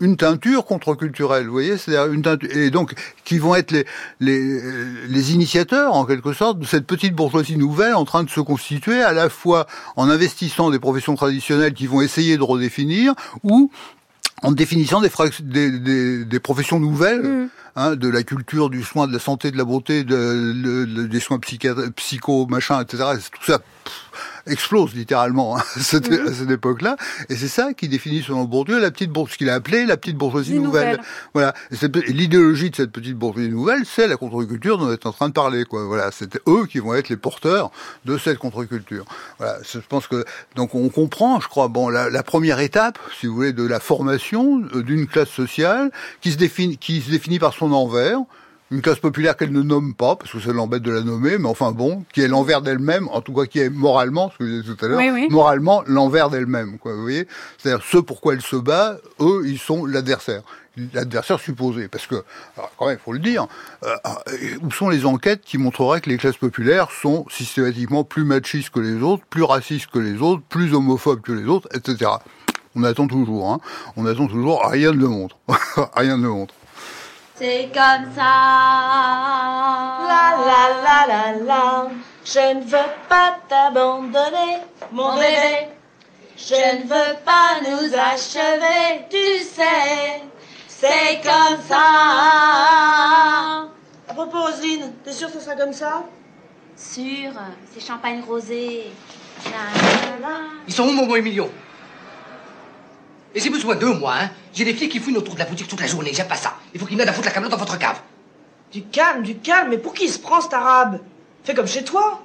[0.00, 3.86] une teinture contre-culturelle, vous voyez, c'est-à-dire une teinture, et donc qui vont être les,
[4.20, 4.60] les
[5.06, 9.02] les initiateurs en quelque sorte de cette petite bourgeoisie nouvelle en train de se constituer
[9.02, 13.70] à la fois en investissant des professions traditionnelles qui vont essayer de redéfinir ou
[14.42, 15.10] en définissant des,
[15.40, 17.48] des, des, des professions nouvelles, Mm.
[17.76, 21.38] hein, de la culture, du soin, de la santé, de la beauté, de, des soins
[21.96, 23.04] psycho, machin, etc.
[23.32, 24.03] Tout ça, pff,
[24.46, 26.32] explose littéralement hein, à cette, Mhm.
[26.34, 26.96] cette époque-là.
[27.28, 29.96] Et c'est ça qui définit selon Bourdieu la petite bourgeoisie, ce qu'il a appelé la
[29.96, 30.96] petite bourgeoisie nouvelle.
[30.98, 31.00] nouvelle.
[31.34, 31.54] Voilà.
[32.08, 35.32] L'idéologie de cette petite bourgeoisie nouvelle, c'est la contre-culture dont on est en train de
[35.34, 35.64] parler.
[35.64, 35.84] Quoi.
[35.86, 36.10] Voilà.
[36.12, 37.70] C'est eux qui vont être les porteurs
[38.04, 39.04] de cette contre-culture.
[39.38, 39.58] Voilà.
[39.70, 40.24] Je pense que
[40.56, 43.80] donc on comprend, je crois, bon, la, la première étape, si vous voulez, de la
[43.80, 45.90] formation euh, d'une classe sociale
[46.20, 48.18] qui se définit, qui se définit par son envers.
[48.70, 51.48] Une classe populaire qu'elle ne nomme pas, parce que ça l'embête de la nommer, mais
[51.48, 54.60] enfin bon, qui est l'envers d'elle-même, en tout cas qui est moralement, ce que je
[54.60, 55.28] disais tout à l'heure, Oui, oui.
[55.30, 59.84] moralement l'envers d'elle-même, quoi, vous voyez C'est-à-dire ce pourquoi elle se bat, eux, ils sont
[59.84, 60.42] l'adversaire.
[60.92, 62.16] L'adversaire supposé, parce que,
[62.56, 63.46] alors, quand même, il faut le dire,
[63.84, 68.24] euh, euh, où sont les enquêtes qui montreraient que les classes populaires sont systématiquement plus
[68.24, 72.10] machistes que les autres, plus racistes que les autres, plus homophobes que les autres, etc.
[72.74, 73.60] On attend toujours, hein.
[73.96, 75.36] On attend toujours, rien ne le montre.
[75.94, 76.54] rien ne le montre.
[77.36, 78.32] C'est comme ça.
[80.06, 81.88] La la la la la,
[82.24, 84.58] je ne veux pas t'abandonner,
[84.92, 85.68] mon bébé.
[86.36, 90.22] Je ne veux pas nous achever, tu sais.
[90.68, 91.76] C'est comme ça.
[94.08, 96.04] À propos, Roselyne, t'es sûre que ce sera comme ça?
[96.76, 97.32] Sûr,
[97.72, 98.92] c'est champagne rosé.
[99.46, 100.36] La, la, la.
[100.68, 101.50] Ils sont où, Momo et Emilio
[103.34, 104.30] Et j'ai besoin d'eux, moi, hein.
[104.52, 106.54] J'ai des filles qui fouinent autour de la boutique toute la journée, j'aime pas ça.
[106.72, 108.00] Il faut qu'ils m'aident à foutre la camelote dans votre cave.
[108.72, 111.00] Du calme, du calme, mais pour qui il se prend cet arabe?
[111.42, 112.22] Fais comme chez toi.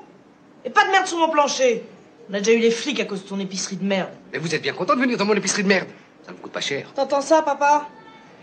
[0.65, 1.83] Et pas de merde sur mon plancher.
[2.29, 4.09] On a déjà eu les flics à cause de ton épicerie de merde.
[4.31, 5.87] Mais vous êtes bien content de venir dans mon épicerie de merde?
[6.25, 6.91] Ça me coûte pas cher.
[6.93, 7.87] T'entends ça, papa?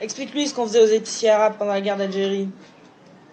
[0.00, 2.48] Explique-lui ce qu'on faisait aux épiciers arabes pendant la guerre d'Algérie.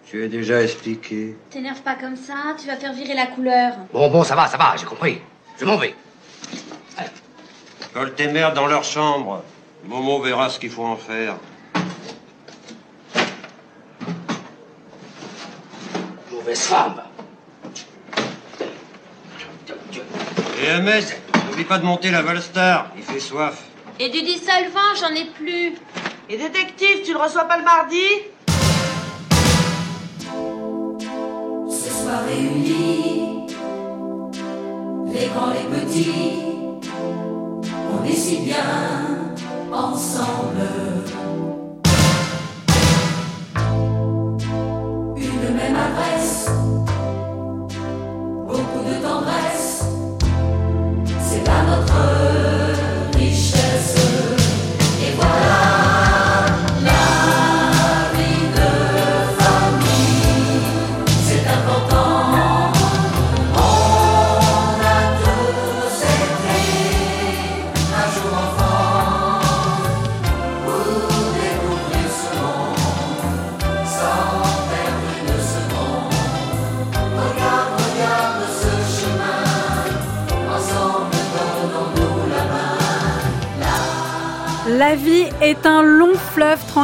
[0.06, 1.36] Tu as déjà expliqué.
[1.50, 3.72] T'énerve pas comme ça, tu vas faire virer la couleur.
[3.92, 5.20] Bon, bon, ça va, ça va, j'ai compris.
[5.58, 5.94] Je m'en vais.
[7.94, 9.44] Colle tes mères dans leur chambre.
[9.84, 11.36] Momo verra ce qu'il faut en faire.
[16.32, 17.02] Mauvaise femme.
[20.60, 21.04] Et Ahmed,
[21.46, 22.90] n'oublie pas de monter la Valstar.
[22.96, 23.62] Il fait soif.
[24.00, 25.74] Et du dissolvant, j'en ai plus.
[26.28, 28.02] Et détective, tu le reçois pas le mardi?
[31.70, 33.46] Ce soir réunis,
[35.12, 36.43] les grands, les petits,
[37.94, 38.56] on est si bien
[39.72, 41.13] ensemble.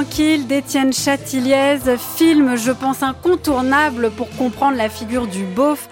[0.02, 1.76] Tranquille d'Étienne Chatiliez,
[2.16, 5.90] film, je pense, incontournable pour comprendre la figure du beauf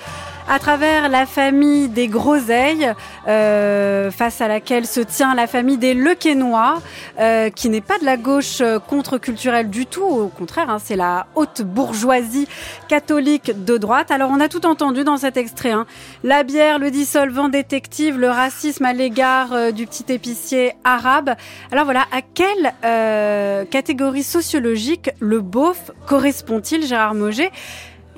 [0.49, 2.93] à travers la famille des Groseilles,
[3.27, 6.81] euh, face à laquelle se tient la famille des Lequesnois,
[7.21, 10.97] euh, qui n'est pas de la gauche euh, contre-culturelle du tout, au contraire, hein, c'est
[10.97, 12.49] la haute bourgeoisie
[12.89, 14.11] catholique de droite.
[14.11, 15.87] Alors on a tout entendu dans cet extrait, hein.
[16.25, 21.35] la bière, le dissolvant détective, le racisme à l'égard euh, du petit épicier arabe.
[21.71, 27.51] Alors voilà, à quelle euh, catégorie sociologique le beauf correspond-il, Gérard Moget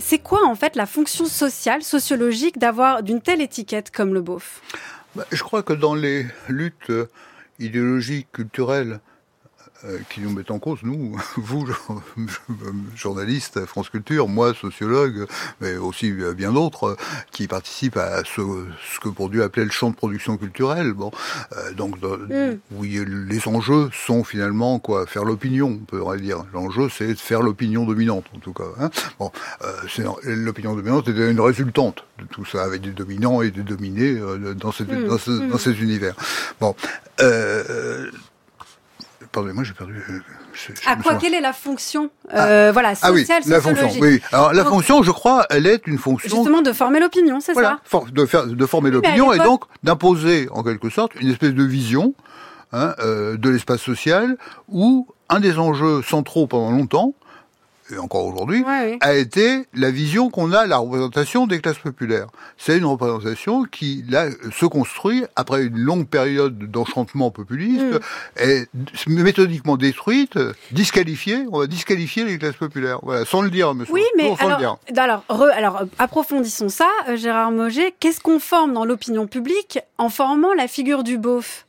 [0.00, 4.60] c'est quoi en fait la fonction sociale, sociologique d'avoir d'une telle étiquette comme le beauf?
[5.14, 7.08] Bah, Je crois que dans les luttes euh,
[7.58, 9.00] idéologiques, culturelles,
[10.10, 11.66] qui nous mettent en cause, nous, vous,
[12.96, 15.26] journalistes, France Culture, moi, sociologue,
[15.60, 16.96] mais aussi euh, bien d'autres, euh,
[17.30, 18.40] qui participent à ce,
[18.94, 20.92] ce que Bourdieu appelait le champ de production culturelle.
[20.92, 21.10] Bon,
[21.56, 22.58] euh, donc, dans- Mm.
[22.72, 26.44] oui, les enjeux sont finalement quoi, faire l'opinion, on pourrait dire.
[26.52, 28.64] L'enjeu, c'est de faire l'opinion dominante, en tout cas.
[28.78, 28.90] Hein.
[29.18, 29.30] Bon,
[29.62, 29.70] euh,
[30.24, 34.54] l'opinion dominante est une résultante de tout ça, avec des dominants et des dominés euh,
[34.54, 35.48] dans, cette, Mm, dans, ce- mm.
[35.50, 36.14] dans cet univers.
[36.60, 36.74] Bon.
[39.32, 39.94] Pardonnez-moi, j'ai perdu.
[40.10, 40.18] euh,
[40.52, 41.14] je- je À quoi.
[41.14, 43.88] Quelle est la fonction euh, Voilà, Ah oui, sociale, la fonction.
[43.88, 44.02] sociologique.
[44.02, 44.20] Oui.
[44.32, 47.52] Alors la Donc, fonction, je crois, elle est une fonction Justement, de former l'opinion, c'est
[47.52, 51.14] voilà, ça for- de, faire, de former Oui, l'opinion et donc d'imposer en quelque sorte
[51.20, 52.14] une espèce de vision
[52.72, 54.36] hein, euh, de l'espace social
[54.68, 57.14] où un des enjeux centraux pendant longtemps
[57.92, 58.64] et encore aujourd'hui,
[59.00, 62.26] a été la vision qu'on a, la représentation des classes populaires.
[62.58, 67.98] C'est une représentation qui, là, se construit après une longue période d'enchantement populiste, Mm.
[68.36, 68.68] est
[69.08, 70.38] méthodiquement détruite,
[70.72, 72.98] disqualifiée, on va disqualifier les classes populaires.
[73.02, 73.92] Voilà, sans le dire, monsieur.
[73.94, 74.76] Oui, mais le alors, dire.
[74.96, 77.94] alors, re- alors, euh, approfondissons ça, euh, Gérard Moget.
[78.00, 81.66] Qu'est-ce qu'on forme dans l'opinion publique en formant la figure du beauf?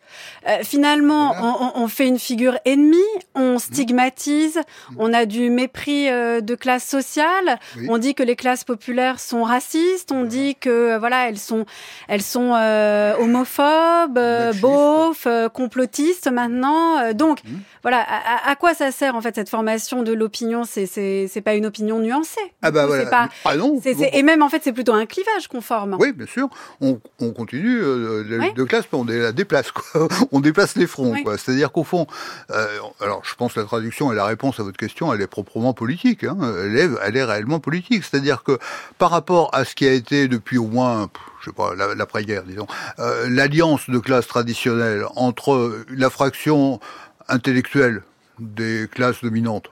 [0.47, 2.97] Euh, finalement, on, on- on fait une figure ennemie,
[3.36, 4.59] on stigmatise,
[4.97, 7.88] on a du mépris euh, de classe sociale, Oui.
[7.89, 11.66] on dit que les classes populaires sont racistes, on dit que euh, voilà elles sont
[12.07, 14.20] elles sont euh, homophobes,
[14.62, 17.14] beaufs, complotistes maintenant.
[17.14, 17.39] Donc
[17.84, 18.05] voilà,
[18.45, 20.64] à, quoi ça sert en fait cette formation de l'opinion?
[20.64, 22.39] C'est c'est pas une opinion nuancée.
[22.62, 23.05] Ah bah voilà.
[23.05, 23.80] pas- Ah non.
[23.86, 25.97] et même en fait c'est plutôt un clivage qu'on forme.
[25.99, 26.49] Oui, bien sûr.
[26.82, 29.72] On, on continue de classe, mais on la déplace.
[29.72, 30.01] Quoi.
[30.32, 31.12] On déplace les fronts.
[31.12, 31.24] Oui.
[31.38, 32.08] C'est-à-dire qu'au fond,
[32.52, 32.68] euh,
[33.02, 35.74] alors je pense que la traduction et la réponse à votre question, elle est proprement
[35.74, 36.24] politique.
[36.24, 36.38] Hein.
[36.64, 38.04] Elle, est, elle est réellement politique.
[38.04, 38.58] C'est-à-dire que
[38.97, 41.10] par rapport à ce qui a été depuis au moins,
[41.41, 42.68] je sais pas, la- l'après-guerre, disons,
[42.99, 46.80] euh, l'alliance de classe traditionnelle entre la fraction
[47.28, 48.04] intellectuelle
[48.39, 49.70] des classes dominantes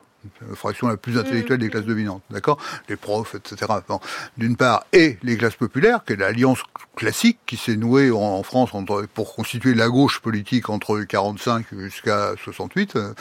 [0.47, 2.57] la fraction la plus intellectuelle des classes dominantes, d'accord?
[2.89, 3.71] Les profs, etc.
[3.87, 3.99] Bon,
[4.37, 6.63] D'une part, et les classes populaires, qui est l'alliance
[6.95, 11.65] classique qui s'est nouée en, en France entre, pour constituer la gauche politique entre 45
[11.71, 13.13] jusqu'à 68, euh,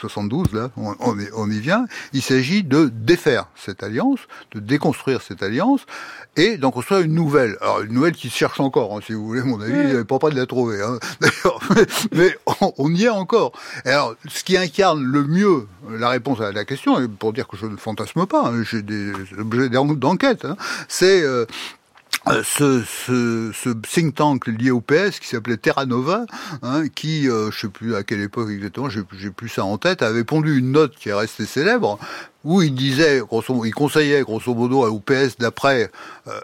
[0.00, 1.86] 72, là, on, on, est- on y vient.
[2.12, 4.20] Il s'agit de défaire cette alliance,
[4.52, 5.80] de déconstruire cette alliance
[6.36, 7.56] et d'en construire une nouvelle.
[7.60, 10.04] Alors, une nouvelle qui se cherche encore, hein, si vous voulez mon avis, il n'est
[10.04, 10.80] pas près de la trouver.
[10.82, 13.52] Hein, D'ailleurs, mais, mais on, on y est encore.
[13.84, 17.48] Et alors, ce qui incarne le mieux la réponse à la question, et pour dire
[17.48, 20.56] que je ne fantasme pas, hein, j'ai des objets d'en- d'enquête, hein,
[20.88, 21.22] c'est...
[21.22, 21.44] euh,
[22.26, 26.26] euh, ce, ce, ce think tank lié au PS qui s'appelait Terra Nova,
[26.62, 30.02] hein, qui, euh, je sais plus à quelle époque exactement, j'ai plus ça en tête,
[30.02, 31.98] avait pondu une note qui est restée célèbre,
[32.48, 35.90] où il disait, grosso il conseillait grosso modo au PS d'après,
[36.26, 36.40] euh,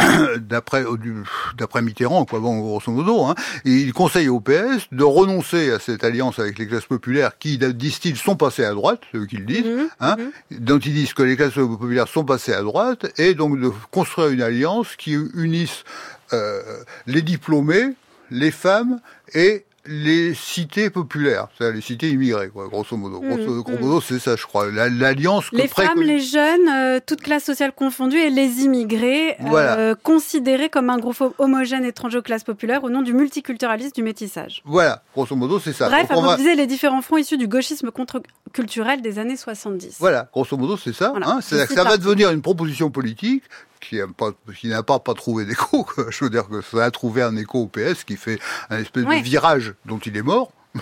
[0.00, 1.22] euh, d'après, euh,
[1.58, 3.34] d'après Mitterrand, quoi, bon, grosso modo, hein,
[3.66, 7.58] et il conseille au PS de renoncer à cette alliance avec les classes populaires qui,
[7.58, 10.16] disent-ils, sont passées à droite, c'est eux qui le disent, hein,
[10.50, 14.28] dont ils disent que les classes populaires sont passées à droite, et donc de construire
[14.28, 15.84] une alliance qui unisse
[16.32, 16.62] euh,
[17.06, 17.92] les diplômés,
[18.30, 19.00] les femmes
[19.34, 23.20] et les cités populaires, c'est-à-dire les cités immigrées, quoi, grosso modo.
[23.20, 23.80] Mhm, Grosso, gros mhm.
[23.80, 24.70] modo, c'est ça, je crois.
[24.70, 29.36] La- L'alliance que Les femmes, les jeunes, euh, toutes classes sociales confondues et les immigrés,
[29.40, 29.78] Voilà.
[29.78, 34.02] euh, considérés comme un groupe homogène étranger aux classes populaires au nom du multiculturalisme du
[34.02, 34.62] métissage.
[34.64, 35.88] Voilà, grosso modo, c'est ça.
[35.88, 39.96] Bref, à va- mobiliser les différents fronts issus du gauchisme contre-culturel des années 70.
[39.98, 41.10] Voilà, grosso modo, c'est ça.
[41.10, 41.28] Voilà.
[41.28, 41.38] hein.
[41.40, 43.42] C'est-à-dire que ça va devenir une proposition politique
[43.88, 45.84] qui n'a pas, trouvé d'écho.
[45.84, 46.06] quoi.
[46.10, 48.38] Je veux dire que ça a trouvé un écho au PS qui fait
[48.70, 50.52] un espèce de virage dont il est mort.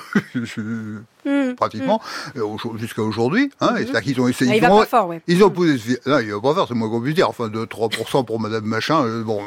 [1.24, 2.00] Mmh, pratiquement
[2.36, 4.78] euh, au- jusqu'à aujourd'hui hein, et c'est-à-dire qu'ils ont essayé Ah, il ils va ont-
[4.80, 5.22] pas fort, ouais.
[5.26, 7.28] ils ont posé ce vi- non il va pas faire c'est moins qu'on puisse dire
[7.28, 9.40] enfin de 3% pour madame machin euh, bon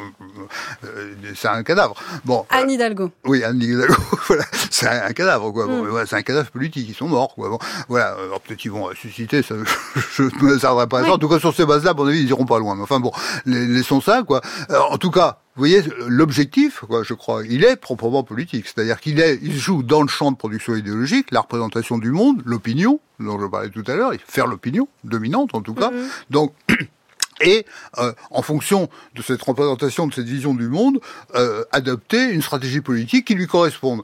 [0.84, 3.10] euh, c'est un cadavre bon euh, Anne Hidalgo.
[3.26, 3.94] oui, Anne Hidalgo,
[4.28, 5.66] voilà, c'est un, cadavre, quoi.
[5.66, 5.88] Bon, Mm.
[5.88, 7.48] voilà, c'est un cadavre politique, ils sont morts, quoi.
[7.48, 7.58] Bon,
[7.88, 9.54] voilà, alors peut-être qu'ils vont ressusciter, ça,
[10.14, 11.12] je ne me hasarderai pas à ça.
[11.12, 12.74] En tout cas, sur ces bases-là, à mon avis, ils iront pas loin.
[12.74, 13.12] Mais enfin bon,
[13.46, 14.40] la- laissons ça, quoi.
[14.68, 18.66] Alors, en tout cas, vous voyez, l'objectif, quoi, je crois, il est proprement politique.
[18.66, 21.67] C'est-à-dire qu'il est, il joue dans le champ de production idéologique, la représentation
[22.00, 25.90] du monde, l'opinion, dont je parlais tout à l'heure, faire l'opinion, dominante en tout cas.
[26.30, 26.52] Donc,
[27.40, 27.64] et
[27.98, 30.98] euh, en fonction de cette représentation, de cette vision du monde,
[31.36, 34.02] euh, adopter une stratégie politique qui lui corresponde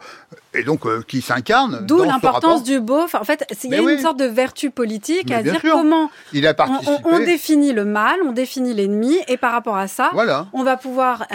[0.56, 1.84] et donc euh, qui s'incarne.
[1.84, 3.16] D'où l'importance du beauf.
[3.16, 5.72] En fait, il y a une sorte de vertu politique Mais à dire sûr.
[5.72, 6.92] comment Il a on, participé.
[7.06, 10.46] on- on définit le mal, on définit l'ennemi, et par rapport à ça, Voilà.
[10.52, 11.26] on va pouvoir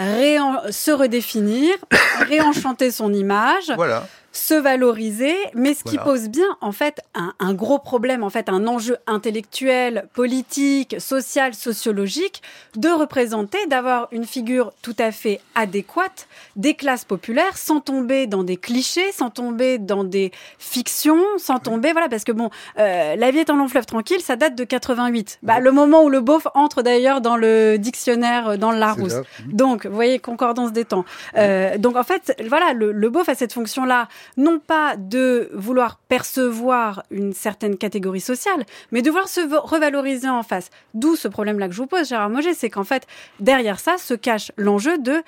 [0.70, 1.74] se redéfinir,
[2.26, 3.70] réenchanter son image.
[3.76, 4.06] Voilà.
[4.32, 8.48] Se valoriser, mais ce qui pose bien en fait un, un gros problème, en fait
[8.48, 12.42] un enjeu intellectuel, politique, social, sociologique,
[12.76, 18.44] de représenter, d'avoir une figure tout à fait adéquate des classes populaires, sans tomber dans
[18.44, 23.30] des clichés, sans tomber dans des fictions, sans tomber, voilà, parce que bon, euh, La
[23.30, 25.38] vie est un long fleuve tranquille, ça date de 88.
[25.42, 29.14] Bah, le moment où le beauf entre d'ailleurs dans le dictionnaire, euh, dans le Larousse.
[29.46, 31.04] Donc, vous voyez, concordance des temps.
[31.36, 35.98] Euh, donc, en fait, voilà, le, le beauf a cette fonction-là, non pas de vouloir
[36.08, 40.70] percevoir une certaine catégorie sociale, mais de vouloir se revaloriser en face.
[40.94, 43.06] D'où ce problème-là que je vous pose, Gérard Moget, c'est qu'en fait,
[43.38, 45.22] derrière ça se cache l'enjeu de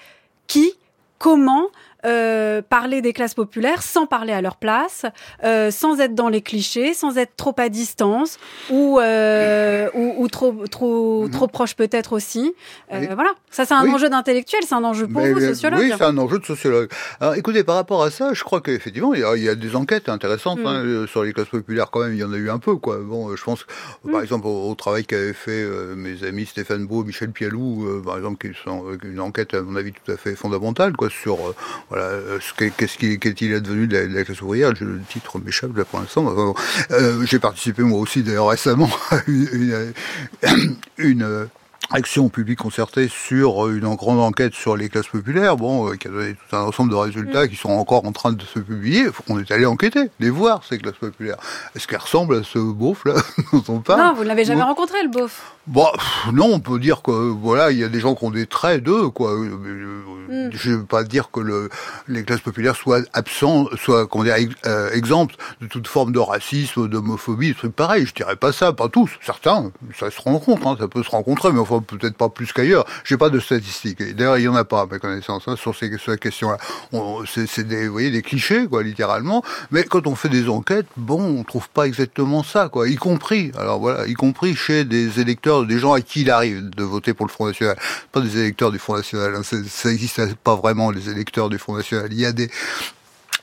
[0.47, 0.72] qui,
[1.18, 1.68] comment
[2.05, 5.07] euh, parler des classes populaires sans parler à leur place,
[5.44, 8.38] euh, sans être dans les clichés, sans être trop à distance
[8.70, 12.55] ou euh, ou, ou trop trop trop proche peut-être aussi.
[12.92, 13.09] Euh, Oui.
[13.14, 13.90] Voilà, ça c'est un Oui.
[13.90, 15.80] enjeu d'intellectuel, c'est un enjeu pour Mais, vous, sociologue.
[15.80, 16.90] Oui, c'est un enjeu de sociologue.
[17.20, 19.55] Alors, écoutez, par rapport à ça, je crois qu'effectivement, il y, a- il y a
[19.55, 20.66] des enquêtes intéressantes Mm.
[20.66, 21.90] hein, euh, sur les classes populaires.
[21.90, 22.98] Quand même, il y en a eu un peu, quoi.
[22.98, 23.64] Bon, euh, je pense,
[24.05, 24.11] Mm.
[24.12, 25.64] par exemple, au, au travail qu'avaient fait
[25.96, 29.76] mes amis Stéphane Beau, Michel Pialou, euh, par exemple, qui sont une enquête, à mon
[29.76, 31.55] avis, tout à fait fondamentale, quoi, sur euh,
[31.93, 34.72] voilà, euh, ce qu'est- qu'est-ce qui qu'est-il advenu de la, de la classe ouvrière?
[34.80, 36.24] Le titre m'échappe là pour l'instant.
[36.26, 36.55] enfin.
[36.90, 41.45] Euh, J'ai participé moi aussi, d'ailleurs, récemment, à une, une, une, euh,
[41.90, 46.11] action publique concertée sur une grande enquête sur les classes populaires, bon, euh, qui a
[46.11, 49.05] donné tout un ensemble de résultats qui sont encore en train de se publier.
[49.28, 51.36] On est allé enquêter, les voir, ces classes populaires.
[51.76, 53.14] Est-ce qu'elles ressemblent à ce beauf là
[53.53, 54.01] dont on parle?
[54.01, 55.53] Non, vous ne l'avez jamais rencontré le beauf.
[55.68, 58.30] Bon, pff, non, on peut dire que voilà, il y a des gens qui ont
[58.30, 59.32] des traits d'eux, quoi.
[59.32, 60.02] Euh,
[60.32, 60.48] Mm.
[60.52, 61.68] Je ne veux pas dire que le,
[62.08, 66.88] les classes populaires soient absents, soient comment dire, euh, exemptes de toute forme de racisme,
[66.88, 68.06] d'homophobie, trucs pareils.
[68.06, 69.70] Je dirais pas ça, pas tous, certains.
[69.98, 72.86] Ça se rencontre, hein, ça peut se rencontrer, mais enfin peut-être pas plus qu'ailleurs.
[73.04, 74.02] J'ai pas de statistiques.
[74.16, 76.56] D'ailleurs, il y en a pas à ma connaissance hein, sur ces, sur ces questions-là.
[76.92, 79.42] On- C'est c'est des, vous voyez, des clichés, quoi, littéralement.
[79.70, 82.88] Mais quand on fait des enquêtes, bon, on trouve pas exactement ça, quoi.
[82.88, 86.70] Y compris, alors voilà, y compris chez des électeurs, des gens à qui il arrive
[86.70, 87.76] de voter pour le Front National.
[88.11, 91.76] Pas des électeurs du Front National, hein, ça existe pas vraiment, les électeurs du Front
[91.76, 92.09] National.
[92.12, 92.50] Il y a des,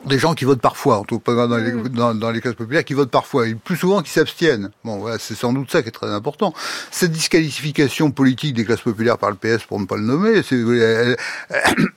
[0.06, 2.86] des gens qui votent parfois, en tout cas dans les, dans, dans les classes populaires,
[2.86, 4.72] qui votent parfois, et plus souvent qui s'abstiennent.
[4.84, 6.54] Bon, voilà, c'est sans doute ça qui est très important.
[6.92, 10.56] Cette disqualification politique des classes populaires par le PS, pour ne pas le nommer, c'est,
[10.56, 11.18] elle,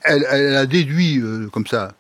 [0.03, 1.93] elle, elle a déduit euh, comme ça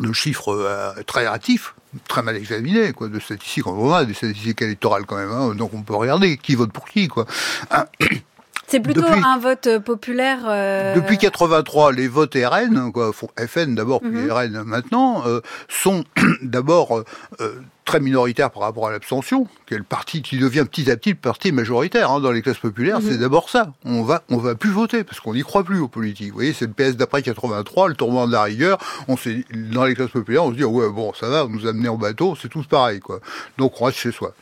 [0.00, 1.74] de chiffres euh, très hâtifs,
[2.08, 3.66] très mal examinés, quoi, de statistiques.
[3.66, 6.86] On a des statistiques électorales quand même, hein, donc on peut regarder qui vote pour
[6.88, 7.26] qui, quoi.
[8.70, 10.38] C'est plutôt Depuis- un vote euh, populaire.
[10.46, 13.10] euh, Depuis 83, les votes RN, quoi,
[13.48, 14.30] FN d'abord, puis Mhm.
[14.30, 16.04] RN maintenant, euh, sont
[16.42, 17.02] d'abord
[17.40, 17.54] euh,
[17.84, 21.10] très minoritaires par rapport à l'abstention, qui est le parti qui devient petit à petit
[21.10, 23.00] le parti majoritaire hein, dans les classes populaires.
[23.00, 23.08] Mhm.
[23.10, 23.72] C'est d'abord ça.
[23.84, 26.28] On va, on va plus voter parce qu'on n'y croit plus aux politiques.
[26.28, 28.78] Vous voyez, c'est le PS d'après 83, le tournant de la rigueur.
[29.08, 31.66] On s'est, dans les classes populaires, on se dit ouais bon, ça va, on nous
[31.66, 33.18] a en bateau, c'est tous pareil quoi.
[33.58, 34.32] Donc on reste chez soi.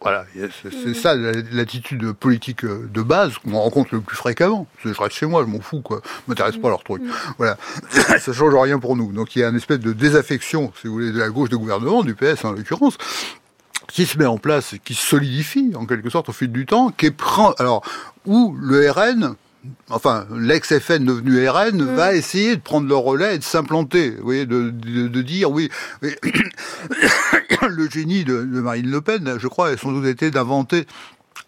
[0.00, 0.26] Voilà,
[0.62, 0.94] c'est Mhm.
[0.94, 4.66] ça la- l'attitude politique euh, de base qu'on rencontre le plus fréquemment.
[4.84, 6.02] Je reste chez moi, je m'en fous, quoi.
[6.28, 7.02] M'intéresse pas leur truc.
[7.38, 7.56] Voilà,
[8.20, 9.12] ça change rien pour nous.
[9.12, 11.56] Donc il y a une espèce de désaffection, si vous voulez, de la gauche de
[11.56, 12.98] gouvernement, du PS en l'occurrence,
[13.88, 16.90] qui se met en place, qui se solidifie en quelque sorte au fil du temps,
[16.90, 17.82] qui prend, alors
[18.26, 19.36] où le RN
[19.90, 24.46] enfin l'ex-FN devenu RN va essayer de prendre le relais et de s'implanter, vous voyez,
[24.46, 25.70] de, de, de dire oui,
[26.02, 26.14] oui,
[27.68, 30.86] le génie de, de Marine Le Pen, je crois, a sans doute été d'inventer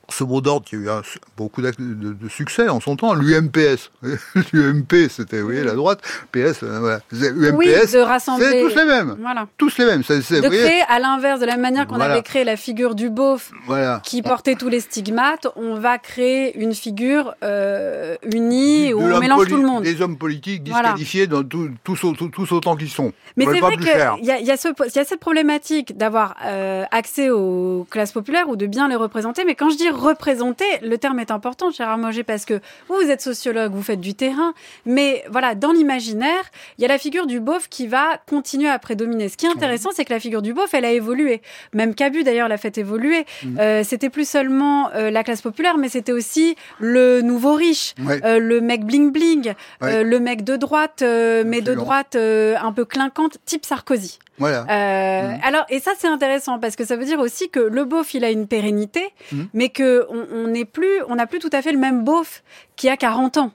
[0.09, 1.03] ce mot d'ordre qui a eu un-
[1.37, 3.91] beaucoup de, de succès en son temps, l'UMPS.
[4.53, 6.01] L'UMP, c'était, vous voyez, la droite,
[6.33, 7.01] PS, euh, voilà.
[7.13, 9.17] C'est- UMPS, Oui, c'est tous les mêmes.
[9.21, 9.47] Voilà.
[9.59, 10.03] Tous les mêmes.
[10.05, 12.15] C'est, c'est- De voyez, créer, à l'inverse de la manière qu'on Voilà.
[12.15, 14.01] avait créé la figure du beauf voilà.
[14.05, 19.47] qui portait tous les stigmates, on va créer une figure euh, unie où on mélange
[19.49, 19.83] tout le monde.
[19.83, 23.13] Des hommes politiques disqualifiés dans tout- tous, au- tous, tous autant qu'ils sont.
[23.37, 23.87] Mais est c'est vrai qu'il
[24.27, 29.45] y a cette problématique d'avoir euh, accès aux classes populaires ou de bien les représenter.
[29.45, 32.55] Mais quand je dis représenter, le terme est important, cher Armogé, parce que
[32.89, 34.55] vous, vous êtes sociologue, vous faites du terrain.
[34.85, 36.43] Mais voilà, dans l'imaginaire,
[36.79, 39.29] il y a la figure du beauf qui va continuer à prédominer.
[39.29, 41.43] Ce qui est intéressant, c'est que la figure du beauf, elle a évolué.
[41.73, 43.25] Même Cabu, d'ailleurs, l'a fait évoluer.
[43.43, 43.59] Mm.
[43.59, 48.21] Euh, c'était plus seulement euh, la classe populaire, mais c'était aussi le nouveau riche, Ouais.
[48.25, 49.97] euh, le mec bling bling, Ouais.
[49.97, 54.19] euh, le mec de droite, euh, mais de droite euh, un peu clinquante, type Sarkozy.
[54.39, 54.67] Voilà.
[54.69, 55.41] Euh, Mhm.
[55.45, 58.25] Alors, et ça c'est intéressant parce que ça veut dire aussi que le beauf il
[58.25, 59.49] a une pérennité, Mhm.
[59.55, 62.43] mais que on n'est plus, on n'a plus tout à fait le même beauf
[62.77, 63.53] qui a 40 ans.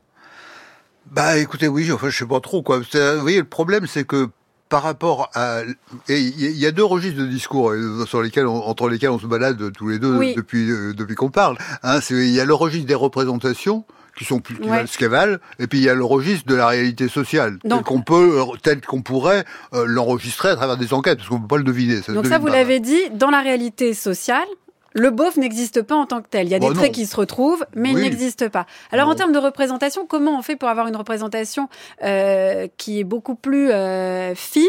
[1.12, 2.82] Bah écoutez, oui, enfin je sais pas trop quoi.
[2.90, 4.30] C'est- Vous voyez, le problème c'est que
[4.70, 5.62] par rapport à,
[6.08, 9.26] il y a- deux registres de discours euh, sur lesquels, on- entre lesquels on se
[9.28, 10.34] balade tous les deux Oui.
[10.36, 11.58] depuis euh, depuis qu'on parle.
[11.84, 13.84] Hein, il y a le registre des représentations
[14.18, 14.78] qui sont plus qui Ouais.
[14.78, 17.58] valent ce qu'elles valent, et puis il y a le registre de la réalité sociale,
[17.62, 21.30] tel Donc- qu'on peut, euh, tel qu'on pourrait euh, l'enregistrer à travers des enquêtes, parce
[21.30, 22.02] qu'on peut pas le deviner.
[22.02, 24.48] Ça Donc ça, vous l'avez dit, dans la réalité sociale.
[24.94, 26.48] Le beauf n'existe pas en tant que tel.
[26.48, 26.92] Il y a des Bah traits non.
[26.94, 28.66] qui se retrouvent, mais il n'existe pas.
[28.92, 31.70] Alors en termes de représentation, comment on fait pour avoir une représentation
[32.04, 34.68] euh, qui est beaucoup plus euh, fine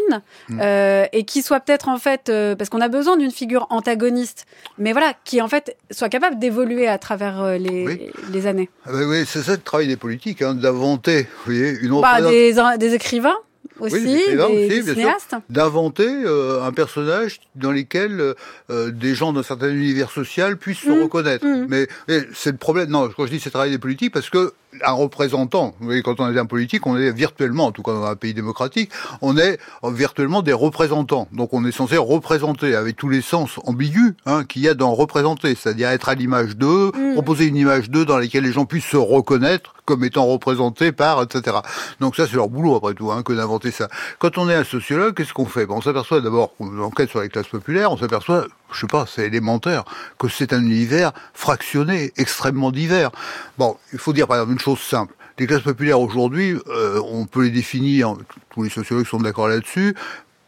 [0.48, 0.60] Mm.
[0.62, 4.46] euh, et qui soit peut-être en fait, euh, parce qu'on a besoin d'une figure antagoniste,
[4.78, 8.10] mais voilà, qui en fait soit capable d'évoluer à travers euh, les, Oui.
[8.32, 8.68] les années?
[8.86, 12.16] Ah bah oui, c'est ça le travail des politiques, hein, d'inventer, vous voyez, une Bah,
[12.18, 12.70] représentation.
[12.72, 13.36] des, des écrivains
[13.80, 14.94] aussi, Oui, des écrivains des, aussi, des bien sûr.
[14.94, 15.34] cinéastes.
[15.50, 18.34] d'inventer euh, un personnage dans lequel
[18.70, 21.46] euh, des gens d'un certain univers social puissent se Mm, reconnaître.
[21.46, 21.66] mm.
[21.68, 22.90] Mais, mais c'est le problème.
[22.90, 24.52] Non, quand je dis c'est le travail des politiques, parce que
[24.84, 25.74] un représentant.
[25.78, 28.16] Vous voyez, quand on est un politique, on est virtuellement, en tout cas dans un
[28.16, 31.28] pays démocratique, on est virtuellement des représentants.
[31.32, 34.94] Donc on est censé représenter avec tous les sens ambigus hein, qu'il y a dans
[34.94, 38.84] représenter, c'est-à-dire être à l'image d'eux, proposer une image d'eux dans laquelle les gens puissent
[38.84, 41.56] se reconnaître comme étant représentés par, etc.
[42.00, 43.88] Donc ça, c'est leur boulot, après tout, hein, que d'inventer ça.
[44.18, 45.66] Quand on est un sociologue, qu'est-ce qu'on fait?
[45.66, 49.06] Ben, On s'aperçoit d'abord, qu'on enquête sur les classes populaires, on s'aperçoit, je sais pas,
[49.06, 49.84] c'est élémentaire,
[50.18, 53.10] que c'est un univers fractionné, extrêmement divers.
[53.58, 55.14] Bon, il faut dire par exemple une chose simple.
[55.38, 58.14] Les classes populaires aujourd'hui, euh, on peut les définir,
[58.50, 59.94] tous les sociologues sont d'accord là-dessus,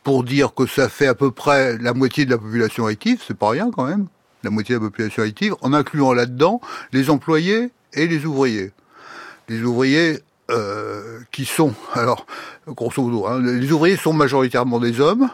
[0.03, 3.37] pour dire que ça fait à peu près la moitié de la population active, c'est
[3.37, 4.07] pas rien quand même,
[4.43, 6.61] la moitié de la population active, en incluant là-dedans
[6.93, 8.73] les employés et les ouvriers.
[9.49, 10.21] Les ouvriers
[10.51, 12.27] euh, qui sont, alors,
[12.69, 15.31] grosso modo, hein, les ouvriers sont majoritairement des hommes,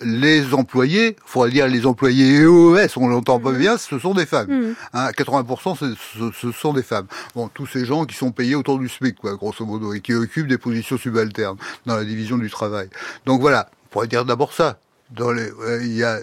[0.00, 4.48] les employés, faudrait dire les employés EOS, on l'entend pas bien, ce sont des femmes.
[4.50, 4.74] Mhm.
[4.92, 7.06] Hein, 80% c'est- ce, ce sont des femmes.
[7.34, 10.12] Bon, tous ces gens qui sont payés autour du SMIC, quoi, grosso modo, et qui
[10.14, 11.56] occupent des positions subalternes
[11.86, 12.88] dans la division du travail.
[13.24, 14.78] Donc voilà, on pourrait dire d'abord ça.
[15.10, 15.48] Dans les,
[15.82, 16.18] il y a,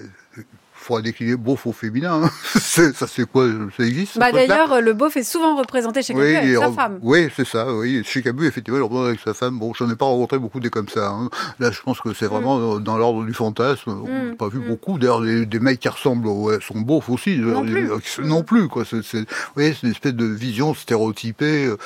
[0.83, 2.21] faudrait décliner beauf au féminin.
[2.25, 2.29] hein.
[2.59, 6.57] Ça c'est quoi Ça existe Bah d'ailleurs, le beauf est souvent représenté chez quelqu'un avec
[6.57, 6.99] sa femme.
[7.01, 7.73] Oui, c'est ça.
[7.73, 9.59] Oui, chez Cabu, effectivement, il représente avec sa femme.
[9.59, 11.09] Bon, j'en ai pas rencontré beaucoup des comme ça.
[11.09, 11.29] hein.
[11.59, 12.75] Là, je pense que c'est vraiment Mm.
[12.75, 13.91] euh, dans l'ordre du fantasme.
[14.05, 14.97] On n'a pas vu beaucoup.
[14.99, 17.37] D'ailleurs, des, des mecs qui ressemblent aux ouais, sont beaufs aussi.
[17.37, 17.87] Non plus.
[17.87, 18.83] des- non plus, quoi.
[18.85, 19.25] C'est, vous
[19.55, 21.77] voyez, c'est une espèce de vision stéréotypée, euh,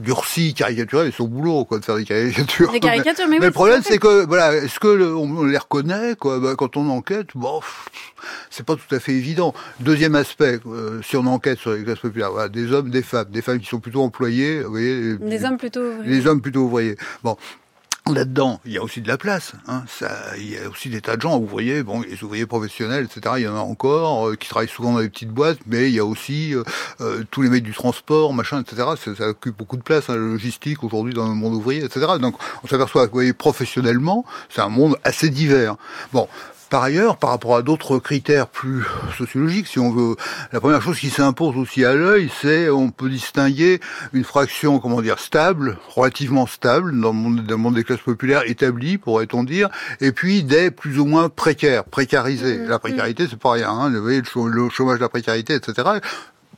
[0.00, 1.10] durcie, caricaturée.
[1.10, 2.70] C'est son boulot, quoi, de faire des caricatures.
[2.72, 5.58] Des caricatures, mais oui, le tout problème, c'est que, voilà, est-ce que le- on, les
[5.58, 6.38] reconnaît, quoi?
[6.38, 7.88] Bah, Quand on enquête, bon, pff,
[8.50, 9.54] c'est pas tout à fait évident.
[9.80, 13.28] Deuxième aspect, euh, si on enquête sur les classes populaires, voilà, des hommes, des femmes,
[13.30, 16.10] des femmes qui sont plutôt employées, vous voyez, Des hommes plutôt ouvriers.
[16.10, 16.96] les hommes plutôt ouvriers.
[17.22, 17.36] Bon.
[18.10, 19.52] Là-dedans, il y a aussi de la place.
[19.68, 19.84] Hein.
[19.86, 23.36] Ça, il y a aussi des tas de gens ouvriers, bon, les ouvriers professionnels, etc.
[23.38, 25.94] Il y en a encore euh, qui travaillent souvent dans des petites boîtes, mais il
[25.94, 26.64] y a aussi euh,
[27.00, 28.88] euh, tous les mecs du transport, machin, etc.
[28.96, 32.06] Ça, ça occupe beaucoup de place, hein, la logistique aujourd'hui dans le monde ouvrier, etc.
[32.20, 32.34] Donc,
[32.64, 35.76] on s'aperçoit que, vous voyez, professionnellement, c'est un monde assez divers.
[36.12, 36.26] Bon.
[36.72, 38.82] Par ailleurs, par rapport à d'autres critères plus
[39.18, 40.16] sociologiques, si on veut,
[40.52, 43.78] la première chose qui s'impose aussi à l'œil, c'est on peut distinguer
[44.14, 48.00] une fraction, comment dire, stable, relativement stable dans le monde, dans le monde des classes
[48.00, 49.68] populaires établies, pourrait-on dire,
[50.00, 52.56] et puis des plus ou moins précaires, précarisés.
[52.66, 55.86] La précarité, c'est pas rien, hein, vous voyez, le chômage, la précarité, etc.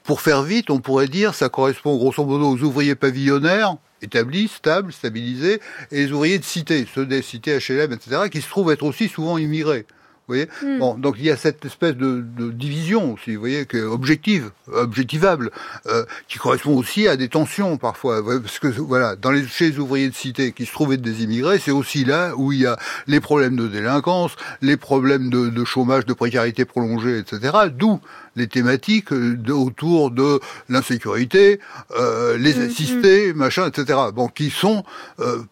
[0.04, 4.92] Pour faire vite, on pourrait dire, ça correspond grosso modo aux ouvriers pavillonnaires, établis, stables,
[4.92, 5.60] stabilisés,
[5.90, 9.08] et les ouvriers de cité, ceux des cités HLM, etc., qui se trouvent être aussi
[9.08, 9.86] souvent immigrés.
[10.26, 10.78] Vous voyez Hmm.
[10.78, 14.50] Bon, donc il y a cette espèce de, de division aussi, vous voyez, que objective,
[14.72, 15.50] objectivable,
[15.86, 19.78] euh, qui correspond aussi à des tensions parfois, parce que voilà, dans les chez les
[19.78, 22.66] ouvriers de cité qui se trouvent être des immigrés, c'est aussi là où il y
[22.66, 27.52] a les problèmes de délinquance, les problèmes de, de chômage, de précarité prolongée, etc.
[27.70, 28.00] D'où
[28.36, 31.60] les thématiques euh, de- autour de l'insécurité,
[31.98, 33.98] euh, les assistés, machin, etc.
[34.14, 34.84] Bon, qui sont
[35.20, 35.42] euh,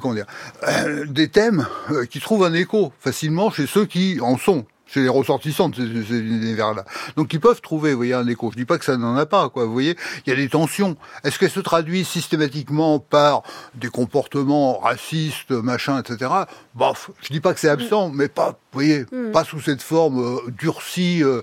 [0.00, 0.26] comment dire
[0.68, 5.00] euh, des thèmes euh, qui trouvent un écho facilement chez ceux qui en sont chez
[5.00, 6.84] les ressortissants de ces, univers-là.
[7.16, 8.50] Donc ils peuvent trouver, vous voyez, un écho.
[8.52, 9.64] Je dis pas que ça n'en a pas, quoi.
[9.64, 10.96] Vous voyez, il y a des tensions.
[11.24, 13.42] Est-ce qu'elles se traduisent systématiquement par
[13.74, 16.30] des comportements racistes, machin, etc.
[16.74, 19.30] Bof, je dis pas que c'est absent, mais pas, vous voyez, Mm.
[19.32, 21.24] pas sous cette forme euh, durcie.
[21.24, 21.40] euh,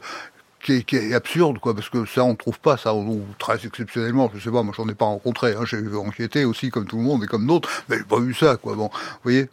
[0.64, 2.94] qui est, qui est absurde, quoi, parce que ça, on trouve pas ça,
[3.38, 6.86] très exceptionnellement, je sais pas, moi, j'en ai pas rencontré, hein, j'ai enquêté aussi, comme
[6.86, 9.50] tout le monde, et comme d'autres, mais j'ai pas vu ça, quoi, bon, vous voyez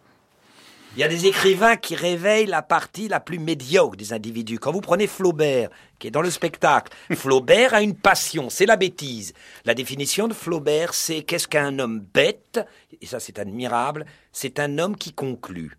[0.97, 4.59] Il y a des écrivains qui réveillent la partie la plus médiocre des individus.
[4.59, 8.77] Quand vous prenez Flaubert, qui est dans le spectacle, Flaubert a une passion, c'est la
[8.77, 9.33] bêtise.
[9.65, 12.61] La définition de Flaubert, c'est qu'est-ce qu'un homme bête,
[13.01, 15.79] et ça c'est admirable, c'est un homme qui conclut.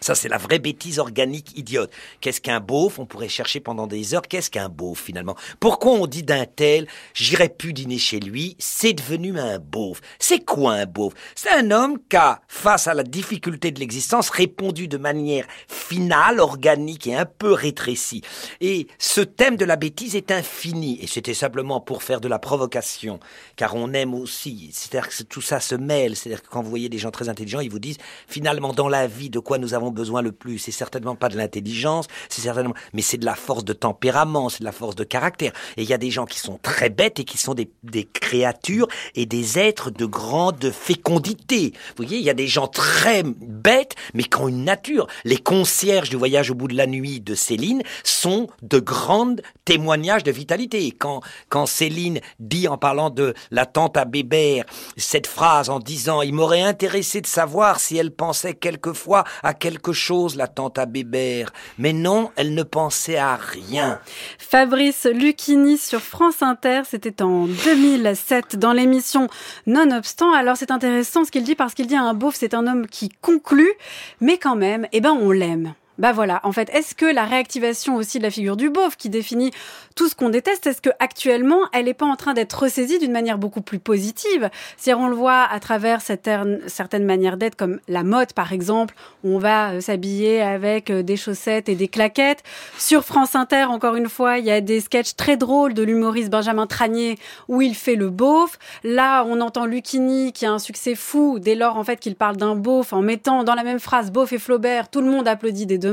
[0.00, 1.90] Ça, c'est la vraie bêtise organique idiote.
[2.20, 4.22] Qu'est-ce qu'un beauf On pourrait chercher pendant des heures?
[4.22, 5.36] Qu'est-ce qu'un beauf, finalement?
[5.60, 10.00] Pourquoi on dit d'un tel, j'irai plus dîner chez lui, c'est devenu un beauf?
[10.18, 11.14] C'est quoi un beauf?
[11.34, 16.40] C'est un homme qui a, face à la difficulté de l'existence, répondu de manière finale,
[16.40, 18.22] organique et un peu rétrécie.
[18.60, 20.98] Et ce thème de la bêtise est infini.
[21.00, 23.20] Et c'était simplement pour faire de la provocation.
[23.56, 24.70] Car on aime aussi.
[24.72, 26.16] C'est-à-dire que tout ça se mêle.
[26.16, 29.06] C'est-à-dire que quand vous voyez des gens très intelligents, ils vous disent, finalement, dans la
[29.06, 32.74] vie, de quoi nous avons besoin le plus C'est certainement pas de l'intelligence, c'est certainement,
[32.92, 35.52] mais c'est de la force de tempérament, c'est de la force de caractère.
[35.76, 37.68] Et il y a des gens qui sont très bêtes et qui sont des,
[38.04, 41.72] créatures et des êtres de grande fécondité.
[41.96, 45.06] Vous voyez, il y a des gens très bêtes, mais qui ont une nature.
[45.24, 50.24] Les concierges du voyage au bout de la nuit de Céline sont de grands témoignages
[50.24, 50.90] de vitalité.
[50.92, 54.64] Quand, quand Céline dit en parlant de la tante à Bébert
[54.96, 59.92] cette phrase en disant il m'aurait intéressé de savoir si elle pensait quelquefois à quelque
[59.92, 61.52] chose, la tante à Bébert.
[61.78, 64.00] Mais non, elle ne pensait à rien.
[64.38, 69.28] Fabrice Lucchini sur France Inter, c'était en 2007 dans l'émission
[69.66, 70.32] Nonobstant.
[70.32, 73.08] Alors c'est intéressant ce qu'il dit parce qu'il dit un beauf, c'est un homme qui
[73.08, 73.72] conclut,
[74.20, 75.74] mais quand même, eh ben on l'aime.
[75.98, 79.08] Bah voilà, en fait, est-ce que la réactivation aussi de la figure du beauf qui
[79.08, 79.50] définit
[79.96, 83.10] tout ce qu'on déteste, est-ce que actuellement elle n'est pas en train d'être ressaisie d'une
[83.10, 84.48] manière beaucoup plus positive?
[84.76, 86.60] Si on le voit à travers certaines,
[87.04, 88.94] manières d'être, comme la mode par exemple,
[89.24, 92.44] où on va euh, s'habiller avec euh, des chaussettes et des claquettes.
[92.78, 96.30] Sur France Inter, encore une fois, il y a des sketchs très drôles de l'humoriste
[96.30, 97.18] Benjamin Tranier
[97.48, 98.58] où il fait le beauf.
[98.84, 102.36] Là, on entend Lucchini qui a un succès fou dès lors en fait qu'il parle
[102.36, 105.66] d'un beauf en mettant dans la même phrase beauf et Flaubert, tout le monde applaudit
[105.66, 105.87] des deux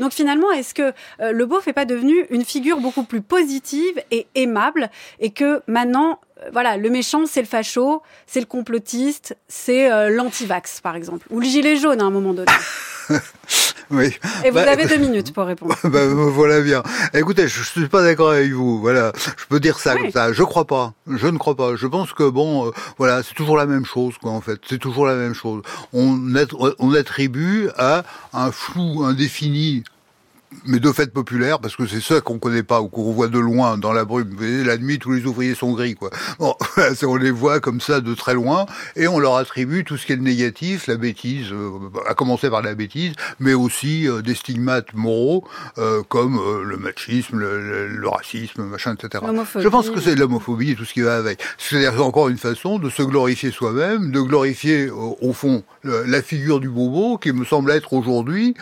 [0.00, 4.02] Donc finalement, est-ce que euh, le beauf n'est pas devenu une figure beaucoup plus positive
[4.10, 9.36] et aimable et que maintenant, euh, voilà, le méchant, c'est le facho, c'est le complotiste,
[9.48, 12.52] c'est euh, l'antivax, par exemple, ou le gilet jaune à un moment donné?
[13.92, 14.10] Oui.
[14.44, 15.76] Et vous Bah, avez deux minutes pour répondre.
[15.84, 16.82] bah, voilà bien.
[17.14, 18.80] Écoutez, je, suis pas d'accord avec vous.
[18.80, 20.02] Voilà, je peux dire ça Oui.
[20.02, 20.32] comme ça.
[20.32, 20.94] Je crois pas.
[21.06, 21.76] Je ne crois pas.
[21.76, 24.32] Je pense que bon, euh, voilà, c'est toujours la même chose, quoi.
[24.32, 25.62] En fait, c'est toujours la même chose.
[25.92, 26.34] On
[26.94, 29.84] attribue à un flou indéfini.
[30.66, 33.38] Mais de fait populaire, parce que c'est ça qu'on connaît pas ou qu'on voit de
[33.38, 34.30] loin dans la brume.
[34.30, 36.10] Vous voyez, la nuit, tous les ouvriers sont gris, quoi.
[36.38, 36.54] Bon,
[37.02, 40.12] on les voit comme ça de très loin, et on leur attribue tout ce qui
[40.12, 41.70] est négatif, la bêtise, euh,
[42.08, 45.44] à commencer par la bêtise, mais aussi euh, des stigmates moraux,
[45.78, 49.24] euh, comme euh, le machisme, le, racisme, machin, etc.
[49.62, 51.40] Je pense que c'est de l'homophobie et tout ce qui va avec.
[51.58, 56.60] C'est encore une façon de se glorifier soi-même, de glorifier au, au fond la figure
[56.60, 58.54] du bobo, qui me semble être aujourd'hui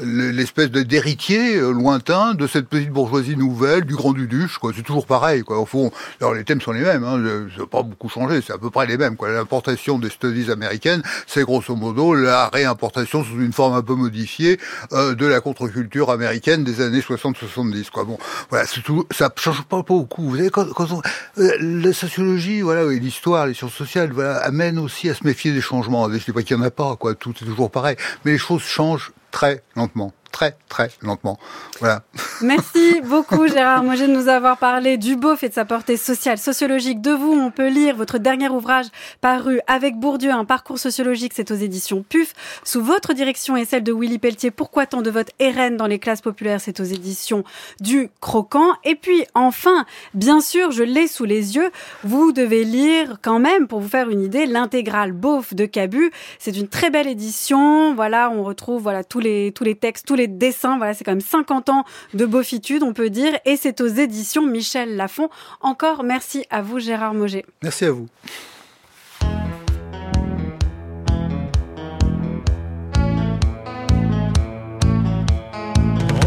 [0.00, 4.58] l'espèce de- d'héritier euh, lointain de cette petite bourgeoisie nouvelle, du grand duduche.
[4.58, 4.70] quoi.
[4.76, 5.42] C'est toujours pareil.
[5.42, 5.58] Quoi.
[5.58, 5.90] Au fond,
[6.20, 7.02] alors les thèmes sont les mêmes.
[7.02, 7.20] Hein,
[7.52, 8.40] ça n'a pas beaucoup changé.
[8.46, 9.16] C'est à peu près les mêmes.
[9.16, 9.28] quoi.
[9.28, 14.60] L'importation des studies américaines, c'est grosso modo la réimportation sous une forme un peu modifiée
[14.92, 17.90] euh, de la contre-culture américaine des années 60-70.
[17.90, 18.04] Quoi.
[18.04, 18.16] Bon,
[18.48, 19.04] voilà, c'est tout.
[19.10, 20.22] Ça change pas beaucoup.
[20.30, 21.02] Vous savez, quand, quand on,
[21.38, 25.50] euh, la sociologie, voilà, et l'histoire, les sciences sociales, voilà, amènent aussi à se méfier
[25.50, 26.08] des changements.
[26.08, 27.16] Je dis pas qu'il y en a pas, quoi.
[27.16, 31.38] Tout est toujours pareil, mais les choses changent très lentement, très très lentement.
[31.78, 32.02] Voilà.
[32.42, 36.38] Merci beaucoup Gérard Moget de nous avoir parlé du beauf et de sa portée sociale,
[36.38, 37.00] sociologique.
[37.00, 38.86] De vous, on peut lire votre dernier ouvrage
[39.20, 42.34] paru avec Bourdieu, un parcours sociologique, c'est aux éditions PUF.
[42.64, 46.00] Sous votre direction et celle de Willy Pelletier, Pourquoi tant de vote RN dans les
[46.00, 47.44] classes populaires, c'est aux éditions
[47.80, 48.72] du Croquant.
[48.82, 51.70] Et puis enfin, bien sûr, je l'ai sous les yeux,
[52.02, 56.10] vous devez lire quand même, pour vous faire une idée, l'intégrale beauf de Cabu.
[56.40, 57.94] C'est une très belle édition.
[57.94, 60.76] Voilà, on retrouve voilà tous les tous les textes, tous les dessins.
[60.76, 64.46] Voilà, c'est quand même 50 ans de beaufitude, on peut dire, et c'est aux éditions
[64.46, 65.28] Michel Lafon.
[65.60, 67.44] Encore merci à vous, Gérard Moget.
[67.62, 68.08] Merci à vous.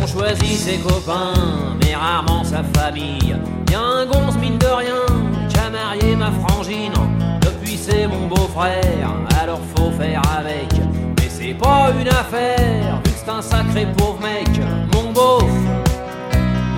[0.01, 3.35] On choisit ses copains, mais rarement sa famille.
[3.69, 5.05] Y a un gonze mine de rien
[5.49, 6.93] qui a marié ma frangine.
[7.41, 10.71] Depuis c'est mon beau-frère, alors faut faire avec.
[11.17, 14.47] Mais c'est pas une affaire, vu un sacré pauvre mec.
[14.93, 15.43] Mon beauf,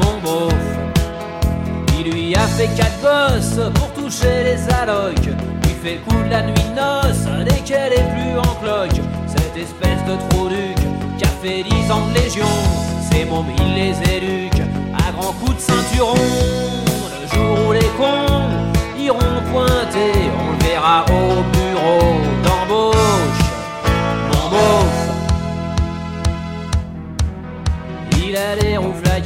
[0.01, 0.53] mon beauf.
[1.99, 5.29] Il lui a fait quatre gosses pour toucher les allocs.
[5.63, 9.01] Lui fait le coup de la nuit de noces dès qu'elle est plus en cloque.
[9.27, 10.77] Cette espèce de trou duc
[11.17, 12.47] qui a fait dix ans de légion.
[13.11, 14.61] Ces mômes, il les éduque
[14.97, 16.15] à grands coups de ceinturon.
[17.21, 18.49] Le jour où les cons
[18.97, 21.58] iront pointer, on le verra au bureau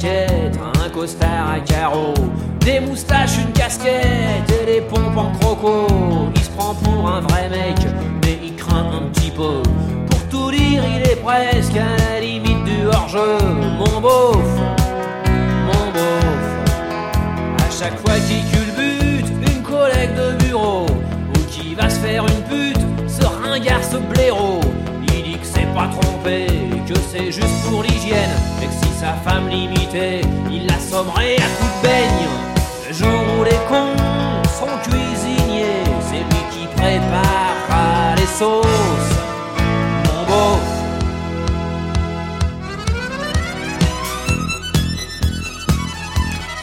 [0.06, 2.14] un costard à carreaux,
[2.60, 5.86] des moustaches, une casquette et des pompes en croco.
[6.34, 7.76] Il se prend pour un vrai mec,
[8.22, 9.62] mais il craint un petit peu.
[10.10, 13.38] Pour tout dire, il est presque à la limite du hors-jeu.
[13.78, 14.36] Mon beauf,
[15.66, 16.46] mon beauf.
[17.58, 22.42] À chaque fois qu'il culbute, une collègue de bureau, ou qui va se faire une
[22.42, 24.60] pute, ce ringard, ce blaireau.
[25.74, 26.46] Pas trompé,
[26.86, 30.20] que c'est juste pour l'hygiène, mais que si sa femme l'imitait,
[30.50, 32.28] il l'assommerait à coups de beigne.
[32.88, 39.33] Le jour où les cons sont cuisiniers, c'est lui qui prépare les sauces.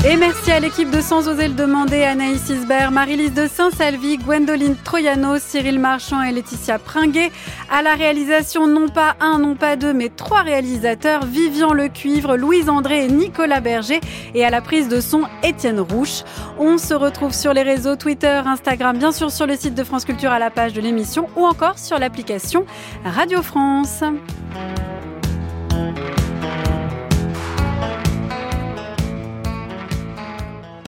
[0.04, 4.76] Et merci à l'équipe de Sans oser le demander, Anaïs Isbert, Marie-Lise de Saint-Salvi, Gwendoline
[4.84, 7.32] Troyano, Cyril Marchand et Laetitia Pringuet.
[7.72, 12.68] À la réalisation, non pas un, non pas deux, mais trois réalisateurs, Vivian Lecuivre, Louise
[12.68, 14.02] André et Nicolas Berger.
[14.34, 16.24] Et à la prise de son, Étienne Rouche.
[16.58, 20.06] On se retrouve sur les réseaux Twitter, Instagram, bien sûr sur le site de France
[20.06, 22.66] Culture à la page de l'émission ou encore sur l'application
[23.06, 24.04] Radio France.